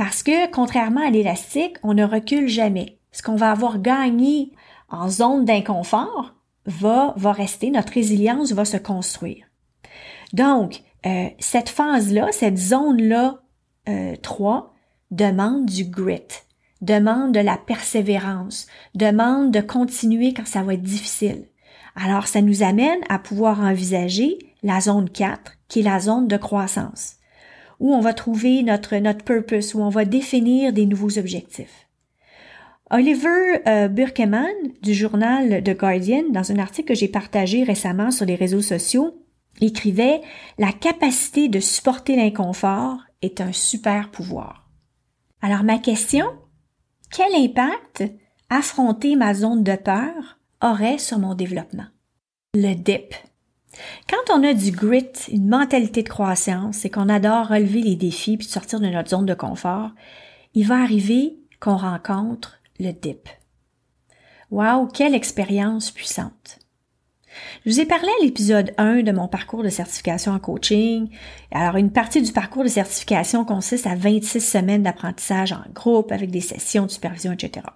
Parce 0.00 0.22
que, 0.22 0.50
contrairement 0.50 1.06
à 1.06 1.10
l'élastique, 1.10 1.76
on 1.82 1.92
ne 1.92 2.04
recule 2.04 2.48
jamais 2.48 2.98
ce 3.12 3.20
qu'on 3.20 3.36
va 3.36 3.50
avoir 3.50 3.78
gagné 3.78 4.50
en 4.88 5.10
zone 5.10 5.44
d'inconfort 5.44 6.36
va, 6.64 7.12
rester, 7.18 7.70
notre 7.70 7.92
résilience 7.92 8.52
va 8.52 8.64
se 8.64 8.78
construire. 8.78 9.44
Donc, 10.32 10.80
euh, 11.04 11.28
cette 11.38 11.68
phase-là, 11.68 12.28
cette 12.32 12.56
zone-là 12.56 13.42
euh, 13.90 14.16
3 14.16 14.72
demande 15.10 15.66
du 15.66 15.84
grit, 15.84 16.22
demande 16.80 17.34
de 17.34 17.40
la 17.40 17.58
persévérance, 17.58 18.68
demande 18.94 19.50
de 19.50 19.60
continuer 19.60 20.32
quand 20.32 20.46
ça 20.46 20.62
va 20.62 20.72
être 20.72 20.82
difficile. 20.82 21.44
Alors, 21.94 22.26
ça 22.26 22.40
nous 22.40 22.62
amène 22.62 23.00
à 23.10 23.18
pouvoir 23.18 23.60
envisager 23.60 24.38
la 24.62 24.80
zone 24.80 25.10
4, 25.10 25.58
qui 25.68 25.80
est 25.80 25.82
la 25.82 26.00
zone 26.00 26.26
de 26.26 26.38
croissance, 26.38 27.16
où 27.80 27.94
on 27.94 28.00
va 28.00 28.14
trouver 28.14 28.62
notre, 28.62 28.96
notre 28.96 29.24
purpose, 29.24 29.74
où 29.74 29.80
on 29.80 29.88
va 29.88 30.04
définir 30.04 30.72
des 30.72 30.86
nouveaux 30.86 31.18
objectifs. 31.18 31.88
Oliver 32.90 33.62
euh, 33.66 33.88
Burkeman 33.88 34.52
du 34.82 34.94
journal 34.94 35.62
The 35.62 35.76
Guardian, 35.76 36.24
dans 36.30 36.52
un 36.52 36.58
article 36.58 36.88
que 36.88 36.94
j'ai 36.94 37.08
partagé 37.08 37.62
récemment 37.62 38.10
sur 38.10 38.26
les 38.26 38.34
réseaux 38.34 38.62
sociaux, 38.62 39.24
écrivait 39.60 40.20
La 40.58 40.72
capacité 40.72 41.48
de 41.48 41.60
supporter 41.60 42.16
l'inconfort 42.16 42.98
est 43.22 43.40
un 43.40 43.52
super 43.52 44.10
pouvoir. 44.10 44.68
Alors 45.40 45.62
ma 45.62 45.78
question, 45.78 46.26
quel 47.10 47.34
impact 47.34 48.04
affronter 48.50 49.16
ma 49.16 49.34
zone 49.34 49.62
de 49.62 49.76
peur 49.76 50.38
aurait 50.60 50.98
sur 50.98 51.18
mon 51.18 51.34
développement? 51.34 51.86
Le 52.54 52.74
dip. 52.74 53.14
Quand 54.08 54.34
on 54.34 54.44
a 54.44 54.54
du 54.54 54.70
grit, 54.70 55.10
une 55.30 55.48
mentalité 55.48 56.02
de 56.02 56.08
croissance 56.08 56.84
et 56.84 56.90
qu'on 56.90 57.08
adore 57.08 57.48
relever 57.48 57.82
les 57.82 57.96
défis 57.96 58.36
puis 58.36 58.46
sortir 58.46 58.80
de 58.80 58.86
notre 58.86 59.10
zone 59.10 59.26
de 59.26 59.34
confort, 59.34 59.90
il 60.54 60.66
va 60.66 60.82
arriver 60.82 61.36
qu'on 61.60 61.76
rencontre 61.76 62.60
le 62.78 62.92
dip. 62.92 63.28
Wow, 64.50 64.88
quelle 64.88 65.14
expérience 65.14 65.90
puissante. 65.90 66.58
Je 67.64 67.70
vous 67.70 67.80
ai 67.80 67.86
parlé 67.86 68.08
à 68.08 68.24
l'épisode 68.24 68.72
1 68.78 69.02
de 69.02 69.12
mon 69.12 69.28
parcours 69.28 69.62
de 69.62 69.68
certification 69.68 70.32
en 70.32 70.40
coaching. 70.40 71.08
Alors, 71.52 71.76
une 71.76 71.92
partie 71.92 72.22
du 72.22 72.32
parcours 72.32 72.64
de 72.64 72.68
certification 72.68 73.44
consiste 73.44 73.86
à 73.86 73.94
26 73.94 74.40
semaines 74.40 74.82
d'apprentissage 74.82 75.52
en 75.52 75.62
groupe 75.72 76.10
avec 76.10 76.30
des 76.30 76.40
sessions 76.40 76.86
de 76.86 76.90
supervision, 76.90 77.32
etc. 77.32 77.66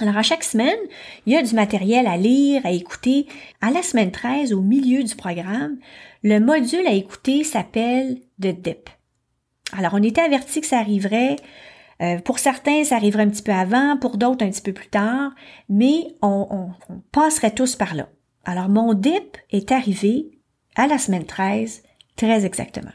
Alors, 0.00 0.16
à 0.16 0.22
chaque 0.22 0.44
semaine, 0.44 0.78
il 1.26 1.32
y 1.32 1.36
a 1.36 1.42
du 1.42 1.54
matériel 1.54 2.06
à 2.06 2.16
lire, 2.16 2.64
à 2.64 2.70
écouter. 2.70 3.26
À 3.60 3.70
la 3.70 3.82
semaine 3.82 4.12
13, 4.12 4.52
au 4.52 4.60
milieu 4.60 5.02
du 5.02 5.16
programme, 5.16 5.78
le 6.22 6.38
module 6.38 6.86
à 6.86 6.92
écouter 6.92 7.42
s'appelle 7.42 8.18
The 8.40 8.48
Dip. 8.48 8.90
Alors, 9.76 9.94
on 9.94 10.02
était 10.02 10.20
averti 10.20 10.60
que 10.60 10.66
ça 10.66 10.78
arriverait. 10.78 11.36
Euh, 12.00 12.18
pour 12.18 12.38
certains, 12.38 12.84
ça 12.84 12.96
arriverait 12.96 13.24
un 13.24 13.30
petit 13.30 13.42
peu 13.42 13.52
avant, 13.52 13.96
pour 13.96 14.18
d'autres 14.18 14.44
un 14.44 14.50
petit 14.50 14.62
peu 14.62 14.72
plus 14.72 14.88
tard, 14.88 15.32
mais 15.68 16.06
on 16.22 16.70
passerait 17.10 17.50
tous 17.50 17.74
par 17.74 17.94
là. 17.94 18.08
Alors, 18.44 18.68
mon 18.68 18.94
dip 18.94 19.36
est 19.50 19.72
arrivé 19.72 20.30
à 20.74 20.86
la 20.86 20.96
semaine 20.96 21.26
13, 21.26 21.82
très 22.16 22.46
exactement. 22.46 22.92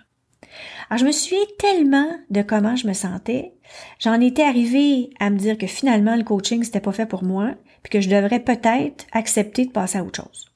Alors, 0.90 1.00
je 1.00 1.06
me 1.06 1.12
souviens 1.12 1.46
tellement 1.60 2.10
de 2.30 2.42
comment 2.42 2.76
je 2.76 2.88
me 2.88 2.94
sentais. 2.94 3.53
J'en 4.00 4.20
étais 4.20 4.44
arrivée 4.44 5.10
à 5.20 5.30
me 5.30 5.38
dire 5.38 5.58
que 5.58 5.68
finalement, 5.68 6.16
le 6.16 6.24
coaching, 6.24 6.64
c'était 6.64 6.80
pas 6.80 6.92
fait 6.92 7.06
pour 7.06 7.24
moi, 7.24 7.52
puis 7.82 7.92
que 7.92 8.02
je 8.02 8.10
devrais 8.10 8.40
peut-être 8.40 9.06
accepter 9.12 9.66
de 9.66 9.72
passer 9.72 9.98
à 9.98 10.04
autre 10.04 10.24
chose. 10.24 10.52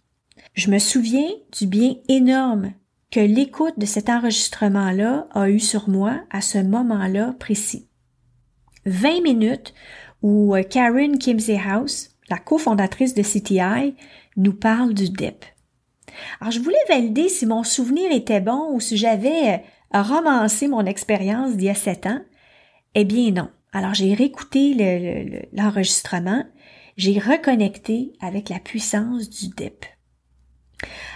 Je 0.54 0.72
me 0.72 0.80
souviens 0.80 1.30
du 1.58 1.68
bien 1.68 1.96
énorme 2.10 2.74
que 3.12 3.20
l'écoute 3.20 3.78
de 3.78 3.86
cet 3.86 4.10
enregistrement-là 4.10 5.28
a 5.32 5.50
eu 5.50 5.60
sur 5.60 5.90
moi 5.90 6.20
à 6.30 6.42
ce 6.42 6.58
moment-là 6.58 7.36
précis. 7.40 7.88
20 8.86 9.22
minutes 9.22 9.74
où 10.22 10.56
euh, 10.56 10.64
Karen 10.64 11.18
Kimsey 11.18 11.60
House, 11.60 12.10
la 12.30 12.38
cofondatrice 12.38 13.14
de 13.14 13.22
CTI, 13.22 13.96
nous 14.36 14.54
parle 14.54 14.94
du 14.94 15.10
DEP. 15.10 15.46
Alors, 16.42 16.52
je 16.52 16.60
voulais 16.60 16.76
valider 16.90 17.30
si 17.30 17.46
mon 17.46 17.64
souvenir 17.64 18.12
était 18.12 18.42
bon 18.42 18.72
ou 18.74 18.80
si 18.80 18.98
j'avais 18.98 19.64
euh, 19.96 20.02
romancé 20.02 20.68
mon 20.68 20.86
expérience 20.86 21.56
d'il 21.56 21.68
y 21.68 21.70
a 21.70 21.76
sept 21.76 22.06
ans. 22.08 22.22
Eh 23.00 23.06
bien, 23.06 23.30
non. 23.30 23.48
Alors, 23.74 23.94
j'ai 23.94 24.16
réécouté 24.16 25.46
l'enregistrement, 25.54 26.44
j'ai 26.98 27.20
reconnecté 27.20 28.14
avec 28.20 28.50
la 28.50 28.58
puissance 28.58 29.30
du 29.30 29.50
DEP. 29.50 29.86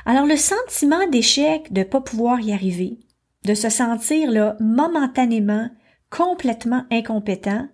Alors, 0.06 0.28
le 0.28 0.36
sentiment 0.36 1.08
d'échec, 1.08 1.74
de 1.74 1.80
ne 1.80 1.86
pas 1.86 2.00
pouvoir 2.00 2.40
y 2.40 2.54
arriver, 2.54 3.00
de 3.46 3.56
se 3.56 3.70
sentir 3.70 4.30
là 4.30 4.58
momentanément 4.60 5.72
complètement 6.12 6.86
incompétent 6.92 7.68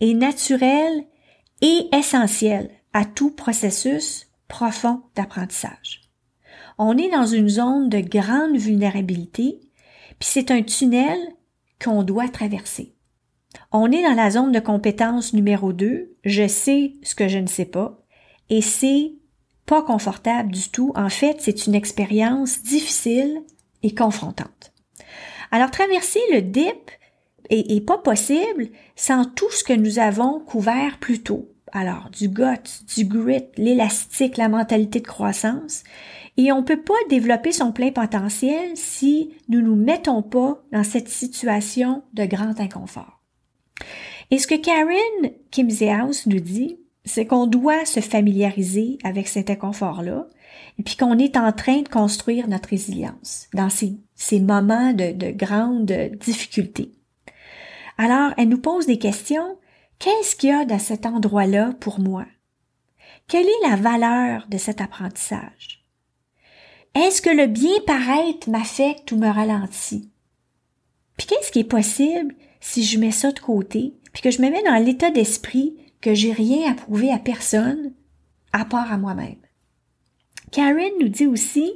est 0.00 0.14
naturel 0.14 1.04
et 1.60 1.88
essentiel 1.92 2.68
à 2.92 3.04
tout 3.04 3.30
processus 3.30 4.26
profond 4.48 5.02
d'apprentissage. 5.14 6.00
On 6.78 6.98
est 6.98 7.10
dans 7.10 7.26
une 7.26 7.48
zone 7.48 7.90
de 7.90 8.00
grande 8.00 8.56
vulnérabilité, 8.56 9.60
puis 10.18 10.28
c'est 10.28 10.50
un 10.50 10.62
tunnel 10.64 11.20
qu'on 11.80 12.02
doit 12.02 12.28
traverser. 12.28 12.91
On 13.74 13.90
est 13.90 14.02
dans 14.02 14.14
la 14.14 14.30
zone 14.30 14.52
de 14.52 14.60
compétence 14.60 15.32
numéro 15.32 15.72
2, 15.72 16.12
je 16.24 16.46
sais 16.46 16.92
ce 17.02 17.14
que 17.14 17.26
je 17.26 17.38
ne 17.38 17.46
sais 17.46 17.64
pas, 17.64 17.98
et 18.50 18.60
c'est 18.60 19.12
pas 19.64 19.80
confortable 19.82 20.50
du 20.50 20.68
tout. 20.68 20.92
En 20.94 21.08
fait, 21.08 21.36
c'est 21.40 21.66
une 21.66 21.74
expérience 21.74 22.62
difficile 22.62 23.40
et 23.82 23.94
confrontante. 23.94 24.74
Alors, 25.50 25.70
traverser 25.70 26.20
le 26.32 26.42
dip 26.42 26.90
est, 27.48 27.86
pas 27.86 27.96
possible 27.96 28.68
sans 28.94 29.24
tout 29.24 29.50
ce 29.50 29.64
que 29.64 29.72
nous 29.72 29.98
avons 29.98 30.40
couvert 30.40 30.98
plus 30.98 31.22
tôt. 31.22 31.48
Alors, 31.72 32.10
du 32.10 32.28
gut, 32.28 32.84
du 32.94 33.06
grit, 33.06 33.46
l'élastique, 33.56 34.36
la 34.36 34.50
mentalité 34.50 35.00
de 35.00 35.06
croissance. 35.06 35.82
Et 36.36 36.52
on 36.52 36.62
peut 36.62 36.82
pas 36.82 36.92
développer 37.08 37.52
son 37.52 37.72
plein 37.72 37.90
potentiel 37.90 38.72
si 38.74 39.34
nous 39.48 39.62
nous 39.62 39.76
mettons 39.76 40.22
pas 40.22 40.62
dans 40.72 40.84
cette 40.84 41.08
situation 41.08 42.02
de 42.12 42.26
grand 42.26 42.60
inconfort. 42.60 43.21
Et 44.30 44.38
ce 44.38 44.46
que 44.46 44.54
Karen 44.54 45.32
Kimsehouse 45.50 46.26
nous 46.26 46.40
dit, 46.40 46.78
c'est 47.04 47.26
qu'on 47.26 47.46
doit 47.46 47.84
se 47.84 48.00
familiariser 48.00 48.98
avec 49.04 49.28
cet 49.28 49.50
inconfort-là, 49.50 50.26
et 50.78 50.82
puis 50.82 50.96
qu'on 50.96 51.18
est 51.18 51.36
en 51.36 51.52
train 51.52 51.82
de 51.82 51.88
construire 51.88 52.48
notre 52.48 52.70
résilience 52.70 53.48
dans 53.52 53.68
ces, 53.68 54.40
moments 54.40 54.92
de, 54.92 55.12
de 55.12 55.30
grande 55.30 55.92
difficulté. 56.20 56.92
Alors, 57.98 58.32
elle 58.36 58.48
nous 58.48 58.60
pose 58.60 58.86
des 58.86 58.98
questions 58.98 59.56
Qu'est-ce 60.02 60.34
qu'il 60.34 60.48
y 60.48 60.52
a 60.52 60.64
dans 60.64 60.80
cet 60.80 61.06
endroit-là 61.06 61.74
pour 61.78 62.00
moi? 62.00 62.26
Quelle 63.28 63.46
est 63.46 63.68
la 63.68 63.76
valeur 63.76 64.46
de 64.48 64.58
cet 64.58 64.80
apprentissage? 64.80 65.86
Est-ce 66.96 67.22
que 67.22 67.30
le 67.30 67.46
bien 67.46 67.78
paraître 67.86 68.50
m'affecte 68.50 69.12
ou 69.12 69.16
me 69.16 69.30
ralentit? 69.30 70.10
Puis 71.16 71.28
qu'est-ce 71.28 71.52
qui 71.52 71.60
est 71.60 71.64
possible 71.64 72.34
si 72.62 72.84
je 72.84 72.98
mets 72.98 73.10
ça 73.10 73.32
de 73.32 73.40
côté, 73.40 73.92
puis 74.12 74.22
que 74.22 74.30
je 74.30 74.40
me 74.40 74.48
mets 74.48 74.62
dans 74.62 74.82
l'état 74.82 75.10
d'esprit 75.10 75.76
que 76.00 76.14
j'ai 76.14 76.32
rien 76.32 76.70
à 76.70 76.74
prouver 76.74 77.12
à 77.12 77.18
personne 77.18 77.92
à 78.52 78.64
part 78.64 78.90
à 78.90 78.96
moi-même? 78.96 79.36
Karen 80.52 80.92
nous 81.00 81.08
dit 81.08 81.26
aussi 81.26 81.72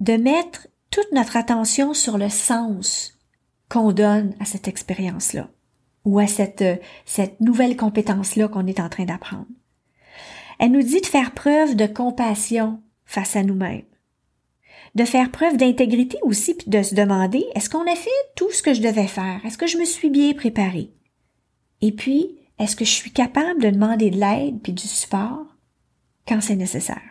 de 0.00 0.14
mettre 0.14 0.66
toute 0.90 1.10
notre 1.12 1.36
attention 1.36 1.94
sur 1.94 2.18
le 2.18 2.28
sens 2.28 3.18
qu'on 3.68 3.92
donne 3.92 4.34
à 4.40 4.44
cette 4.44 4.68
expérience-là 4.68 5.48
ou 6.04 6.18
à 6.18 6.26
cette, 6.26 6.62
euh, 6.62 6.76
cette 7.06 7.40
nouvelle 7.40 7.76
compétence-là 7.76 8.48
qu'on 8.48 8.66
est 8.66 8.80
en 8.80 8.88
train 8.88 9.04
d'apprendre. 9.04 9.46
Elle 10.58 10.72
nous 10.72 10.82
dit 10.82 11.00
de 11.00 11.06
faire 11.06 11.32
preuve 11.32 11.76
de 11.76 11.86
compassion 11.86 12.82
face 13.04 13.36
à 13.36 13.42
nous-mêmes, 13.42 13.86
de 14.94 15.04
faire 15.04 15.30
preuve 15.30 15.56
d'intégrité 15.56 16.18
aussi, 16.22 16.54
puis 16.54 16.70
de 16.70 16.82
se 16.82 16.94
demander 16.94 17.44
est-ce 17.54 17.70
qu'on 17.70 17.90
a 17.90 17.96
fait 17.96 18.10
tout 18.36 18.50
ce 18.52 18.62
que 18.62 18.74
je 18.74 18.82
devais 18.82 19.06
faire, 19.06 19.40
est-ce 19.44 19.58
que 19.58 19.66
je 19.66 19.78
me 19.78 19.84
suis 19.84 20.10
bien 20.10 20.32
préparée, 20.34 20.92
et 21.80 21.92
puis 21.92 22.38
est-ce 22.58 22.76
que 22.76 22.84
je 22.84 22.90
suis 22.90 23.10
capable 23.10 23.60
de 23.60 23.70
demander 23.70 24.10
de 24.10 24.18
l'aide 24.18 24.60
puis 24.62 24.72
du 24.72 24.86
support 24.86 25.46
quand 26.26 26.40
c'est 26.40 26.56
nécessaire? 26.56 27.02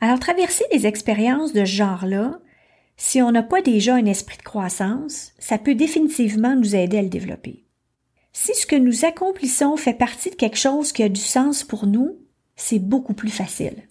Alors 0.00 0.18
traverser 0.18 0.64
des 0.72 0.86
expériences 0.86 1.52
de 1.52 1.64
ce 1.64 1.72
genre-là, 1.72 2.40
si 2.96 3.22
on 3.22 3.30
n'a 3.30 3.44
pas 3.44 3.62
déjà 3.62 3.94
un 3.94 4.06
esprit 4.06 4.36
de 4.36 4.42
croissance, 4.42 5.32
ça 5.38 5.58
peut 5.58 5.76
définitivement 5.76 6.56
nous 6.56 6.74
aider 6.74 6.98
à 6.98 7.02
le 7.02 7.08
développer. 7.08 7.64
Si 8.32 8.54
ce 8.54 8.66
que 8.66 8.76
nous 8.76 9.04
accomplissons 9.04 9.76
fait 9.76 9.94
partie 9.94 10.30
de 10.30 10.34
quelque 10.34 10.58
chose 10.58 10.92
qui 10.92 11.02
a 11.02 11.08
du 11.08 11.20
sens 11.20 11.64
pour 11.64 11.86
nous, 11.86 12.18
c'est 12.56 12.78
beaucoup 12.78 13.14
plus 13.14 13.30
facile. 13.30 13.87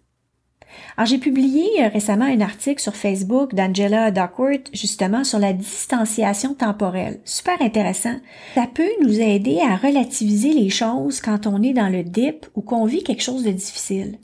Alors, 0.95 1.07
j'ai 1.07 1.17
publié 1.17 1.63
euh, 1.79 1.89
récemment 1.89 2.25
un 2.25 2.41
article 2.41 2.81
sur 2.81 2.95
Facebook 2.95 3.53
d'Angela 3.53 4.11
Duckworth, 4.11 4.69
justement, 4.73 5.23
sur 5.23 5.39
la 5.39 5.53
distanciation 5.53 6.53
temporelle. 6.53 7.19
Super 7.23 7.61
intéressant. 7.61 8.15
Ça 8.55 8.67
peut 8.73 8.89
nous 9.01 9.19
aider 9.19 9.59
à 9.59 9.75
relativiser 9.75 10.53
les 10.53 10.69
choses 10.69 11.21
quand 11.21 11.47
on 11.47 11.61
est 11.61 11.73
dans 11.73 11.89
le 11.89 12.03
dip 12.03 12.47
ou 12.55 12.61
qu'on 12.61 12.85
vit 12.85 13.03
quelque 13.03 13.23
chose 13.23 13.43
de 13.43 13.51
difficile. 13.51 14.19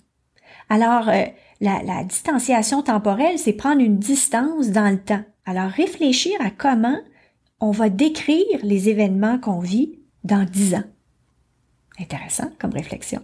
Alors, 0.70 1.10
euh, 1.10 1.26
la, 1.62 1.84
la 1.84 2.04
distanciation 2.04 2.82
temporelle, 2.82 3.38
c'est 3.38 3.54
prendre 3.54 3.82
une 3.82 3.98
distance 3.98 4.70
dans 4.70 4.90
le 4.90 5.00
temps. 5.00 5.24
Alors, 5.46 5.70
réfléchir 5.70 6.34
à 6.40 6.50
comment 6.50 6.98
on 7.60 7.72
va 7.72 7.90
décrire 7.90 8.60
les 8.64 8.90
événements 8.90 9.40
qu'on 9.40 9.60
vit 9.60 10.00
dans 10.24 10.44
dix 10.44 10.76
ans. 10.76 10.84
Intéressant 12.00 12.50
comme 12.60 12.74
réflexion. 12.74 13.22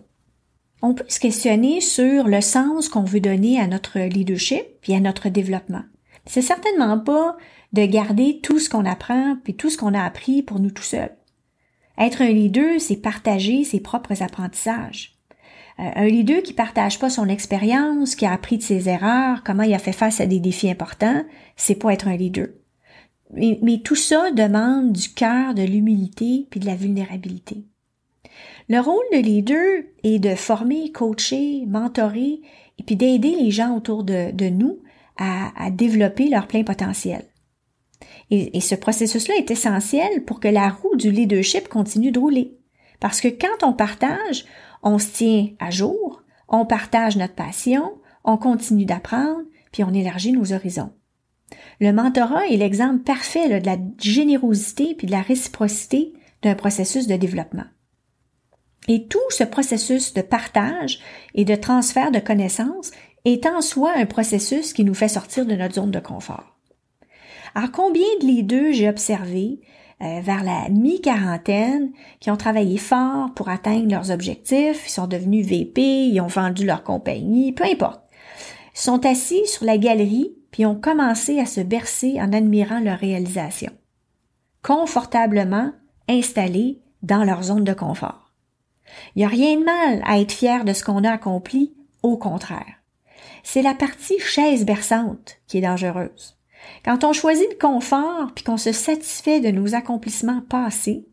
On 0.82 0.94
peut 0.94 1.06
se 1.08 1.20
questionner 1.20 1.82
sur 1.82 2.28
le 2.28 2.42
sens 2.42 2.90
qu'on 2.90 3.04
veut 3.04 3.20
donner 3.20 3.60
à 3.60 3.68
notre 3.68 4.00
leadership 4.00 4.66
et 4.88 4.96
à 4.96 5.00
notre 5.00 5.30
développement. 5.30 5.84
C'est 6.26 6.42
certainement 6.42 7.00
pas 7.00 7.38
de 7.74 7.86
garder 7.86 8.40
tout 8.42 8.60
ce 8.60 8.70
qu'on 8.70 8.86
apprend 8.86 9.36
puis 9.44 9.56
tout 9.56 9.70
ce 9.70 9.78
qu'on 9.78 9.94
a 9.94 10.04
appris 10.04 10.42
pour 10.42 10.60
nous 10.60 10.72
tout 10.72 10.84
seuls. 10.84 11.16
Être 11.98 12.22
un 12.22 12.30
leader, 12.32 12.80
c'est 12.80 12.96
partager 12.96 13.64
ses 13.66 13.82
propres 13.82 14.24
apprentissages. 14.24 15.20
Euh, 15.80 15.92
un 15.96 16.08
leader 16.08 16.42
qui 16.42 16.54
partage 16.54 16.98
pas 16.98 17.10
son 17.10 17.28
expérience, 17.28 18.16
qui 18.16 18.26
a 18.26 18.32
appris 18.32 18.58
de 18.58 18.64
ses 18.64 18.88
erreurs, 18.88 19.44
comment 19.44 19.64
il 19.64 19.74
a 19.74 19.80
fait 19.80 19.92
face 19.92 20.22
à 20.22 20.26
des 20.26 20.40
défis 20.40 20.70
importants, 20.70 21.24
c'est 21.56 21.76
pas 21.76 21.94
être 21.94 22.08
un 22.08 22.16
leader. 22.16 22.48
Mais, 23.32 23.82
tout 23.84 23.96
ça 23.96 24.32
demande 24.32 24.92
du 24.92 25.10
cœur, 25.10 25.54
de 25.54 25.62
l'humilité 25.62 26.48
puis 26.50 26.60
de 26.60 26.66
la 26.66 26.76
vulnérabilité. 26.76 27.64
Le 28.68 28.80
rôle 28.80 29.04
de 29.12 29.18
leader 29.18 29.84
est 30.04 30.20
de 30.20 30.36
former, 30.36 30.92
coacher, 30.92 31.66
mentorer 31.68 32.42
et 32.78 32.84
puis 32.84 32.96
d'aider 32.96 33.36
les 33.36 33.52
gens 33.52 33.76
autour 33.76 34.04
de, 34.04 34.50
nous 34.50 34.80
à, 35.18 35.70
développer 35.72 36.30
leur 36.30 36.48
plein 36.48 36.64
potentiel. 36.64 37.24
Et, 38.32 38.58
et 38.58 38.62
ce 38.62 38.76
processus-là 38.76 39.36
est 39.38 39.52
essentiel 39.52 40.24
pour 40.24 40.40
que 40.40 40.48
la 40.48 40.70
roue 40.70 40.96
du 40.96 41.12
leadership 41.12 41.68
continue 41.68 42.12
de 42.12 42.20
rouler. 42.20 42.58
Parce 43.00 43.22
que 43.22 43.28
quand 43.28 43.68
on 43.68 43.74
partage, 43.74 44.46
on 44.84 45.00
se 45.00 45.12
tient 45.12 45.50
à 45.60 45.72
jour, 45.72 46.24
on 46.48 46.66
partage 46.66 47.18
notre 47.18 47.36
passion, 47.36 47.94
on 48.24 48.38
continue 48.38 48.86
d'apprendre, 48.86 49.44
puis 49.72 49.84
on 49.84 49.94
élargit 49.94 50.32
nos 50.32 50.54
horizons. 50.54 50.92
Le 51.80 51.92
mentorat 51.92 52.48
est 52.48 52.58
l'exemple 52.58 53.04
parfait 53.04 53.60
de 53.60 53.66
la 53.66 53.78
générosité 54.00 54.96
puis 54.96 55.08
de 55.08 55.12
la 55.12 55.22
réciprocité 55.22 56.14
d'un 56.42 56.56
processus 56.56 57.08
de 57.08 57.16
développement. 57.16 57.66
Et 58.90 59.06
tout 59.06 59.20
ce 59.30 59.44
processus 59.44 60.16
de 60.16 60.22
partage 60.22 61.00
et 61.36 61.46
de 61.46 61.54
transfert 61.54 62.12
de 62.12 62.18
connaissances 62.18 62.90
est 63.24 63.46
en 63.46 63.62
soi 63.62 63.94
un 63.96 64.08
processus 64.08 64.74
qui 64.74 64.84
nous 64.84 64.96
fait 64.96 65.08
sortir 65.08 65.46
de 65.46 65.56
notre 65.56 65.76
zone 65.76 65.92
de 65.92 66.00
confort. 66.00 66.58
Alors 67.54 67.72
combien 67.72 68.08
de 68.20 68.26
les 68.26 68.42
deux 68.42 68.72
j'ai 68.72 68.90
observé 68.90 69.62
euh, 70.02 70.22
vers 70.22 70.44
la 70.44 70.70
mi-quarantaine 70.70 71.92
qui 72.20 72.32
ont 72.32 72.38
travaillé 72.38 72.78
fort 72.78 73.32
pour 73.36 73.50
atteindre 73.50 73.92
leurs 73.92 74.10
objectifs, 74.10 74.88
ils 74.88 74.92
sont 74.92 75.08
devenus 75.08 75.46
VP, 75.46 75.82
ils 75.82 76.22
ont 76.22 76.28
vendu 76.28 76.66
leur 76.66 76.84
compagnie, 76.84 77.52
peu 77.52 77.66
importe. 77.66 78.02
Sont 78.74 79.06
assis 79.06 79.46
sur 79.46 79.66
la 79.66 79.78
galerie 79.78 80.34
puis 80.50 80.66
ont 80.66 80.80
commencé 80.80 81.40
à 81.40 81.46
se 81.46 81.62
bercer 81.62 82.20
en 82.20 82.34
admirant 82.34 82.80
leur 82.80 82.98
réalisation. 82.98 83.72
Confortablement 84.64 85.74
installés 86.08 86.82
dans 87.04 87.24
leur 87.24 87.44
zone 87.44 87.64
de 87.64 87.74
confort. 87.74 88.29
Il 89.16 89.20
n'y 89.20 89.26
a 89.26 89.30
rien 89.30 89.60
de 89.60 89.64
mal 89.64 90.02
à 90.06 90.20
être 90.20 90.32
fier 90.32 90.66
de 90.66 90.74
ce 90.74 90.84
qu'on 90.84 91.04
a 91.04 91.12
accompli, 91.12 91.74
au 92.04 92.18
contraire. 92.18 92.76
C'est 93.44 93.62
la 93.62 93.74
partie 93.74 94.20
chaise 94.20 94.66
berçante 94.66 95.38
qui 95.48 95.58
est 95.58 95.62
dangereuse. 95.62 96.38
Quand 96.84 97.04
on 97.04 97.14
choisit 97.14 97.50
le 97.50 97.58
confort 97.58 98.32
puis 98.36 98.44
qu'on 98.44 98.58
se 98.58 98.72
satisfait 98.72 99.40
de 99.40 99.50
nos 99.50 99.76
accomplissements 99.76 100.42
passés, 100.42 101.08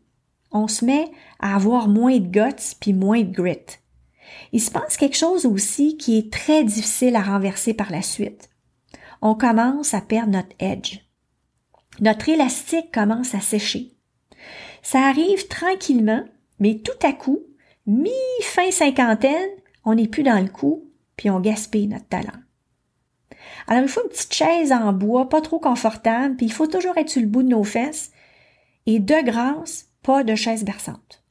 on 0.51 0.67
se 0.67 0.85
met 0.85 1.09
à 1.39 1.55
avoir 1.55 1.87
moins 1.87 2.17
de 2.17 2.27
guts 2.27 2.75
puis 2.79 2.93
moins 2.93 3.21
de 3.21 3.31
grit. 3.31 3.79
Il 4.51 4.61
se 4.61 4.71
passe 4.71 4.97
quelque 4.97 5.17
chose 5.17 5.45
aussi 5.45 5.97
qui 5.97 6.17
est 6.17 6.31
très 6.31 6.63
difficile 6.63 7.15
à 7.15 7.21
renverser 7.21 7.73
par 7.73 7.91
la 7.91 8.01
suite. 8.01 8.49
On 9.21 9.35
commence 9.35 9.93
à 9.93 10.01
perdre 10.01 10.31
notre 10.31 10.55
edge. 10.59 10.99
Notre 11.99 12.29
élastique 12.29 12.93
commence 12.93 13.33
à 13.33 13.39
sécher. 13.39 13.93
Ça 14.83 15.01
arrive 15.01 15.47
tranquillement, 15.47 16.23
mais 16.59 16.79
tout 16.79 17.05
à 17.05 17.13
coup, 17.13 17.39
mi-fin 17.87 18.69
cinquantaine, 18.71 19.49
on 19.85 19.95
n'est 19.95 20.07
plus 20.07 20.23
dans 20.23 20.41
le 20.41 20.49
coup, 20.49 20.83
puis 21.15 21.29
on 21.29 21.39
gaspille 21.39 21.87
notre 21.87 22.07
talent. 22.07 22.39
Alors, 23.67 23.83
il 23.83 23.89
faut 23.89 24.03
une 24.03 24.09
petite 24.09 24.33
chaise 24.33 24.71
en 24.71 24.93
bois, 24.93 25.29
pas 25.29 25.41
trop 25.41 25.59
confortable, 25.59 26.35
puis 26.35 26.45
il 26.45 26.51
faut 26.51 26.67
toujours 26.67 26.97
être 26.97 27.09
sur 27.09 27.21
le 27.21 27.27
bout 27.27 27.43
de 27.43 27.49
nos 27.49 27.63
fesses. 27.63 28.11
Et 28.85 28.99
de 28.99 29.25
grâce, 29.25 29.87
pas 30.03 30.23
de 30.23 30.35
chaise 30.35 30.63
berçante. 30.63 31.23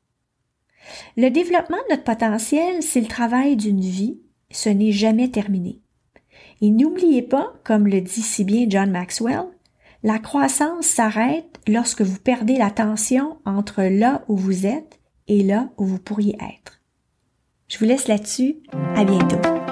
Le 1.16 1.30
développement 1.30 1.78
de 1.88 1.94
notre 1.94 2.04
potentiel, 2.04 2.82
c'est 2.82 3.00
le 3.00 3.06
travail 3.06 3.56
d'une 3.56 3.80
vie. 3.80 4.20
Ce 4.50 4.68
n'est 4.68 4.92
jamais 4.92 5.30
terminé. 5.30 5.80
Et 6.60 6.70
n'oubliez 6.70 7.22
pas, 7.22 7.54
comme 7.64 7.86
le 7.86 8.00
dit 8.00 8.22
si 8.22 8.44
bien 8.44 8.66
John 8.68 8.90
Maxwell, 8.90 9.46
la 10.02 10.18
croissance 10.18 10.86
s'arrête 10.86 11.58
lorsque 11.66 12.02
vous 12.02 12.18
perdez 12.18 12.56
la 12.56 12.70
tension 12.70 13.38
entre 13.44 13.82
là 13.82 14.24
où 14.28 14.36
vous 14.36 14.66
êtes 14.66 14.95
et 15.28 15.42
là 15.42 15.70
où 15.76 15.84
vous 15.84 15.98
pourriez 15.98 16.36
être. 16.36 16.80
Je 17.68 17.78
vous 17.78 17.84
laisse 17.84 18.08
là-dessus. 18.08 18.56
À 18.94 19.04
bientôt. 19.04 19.65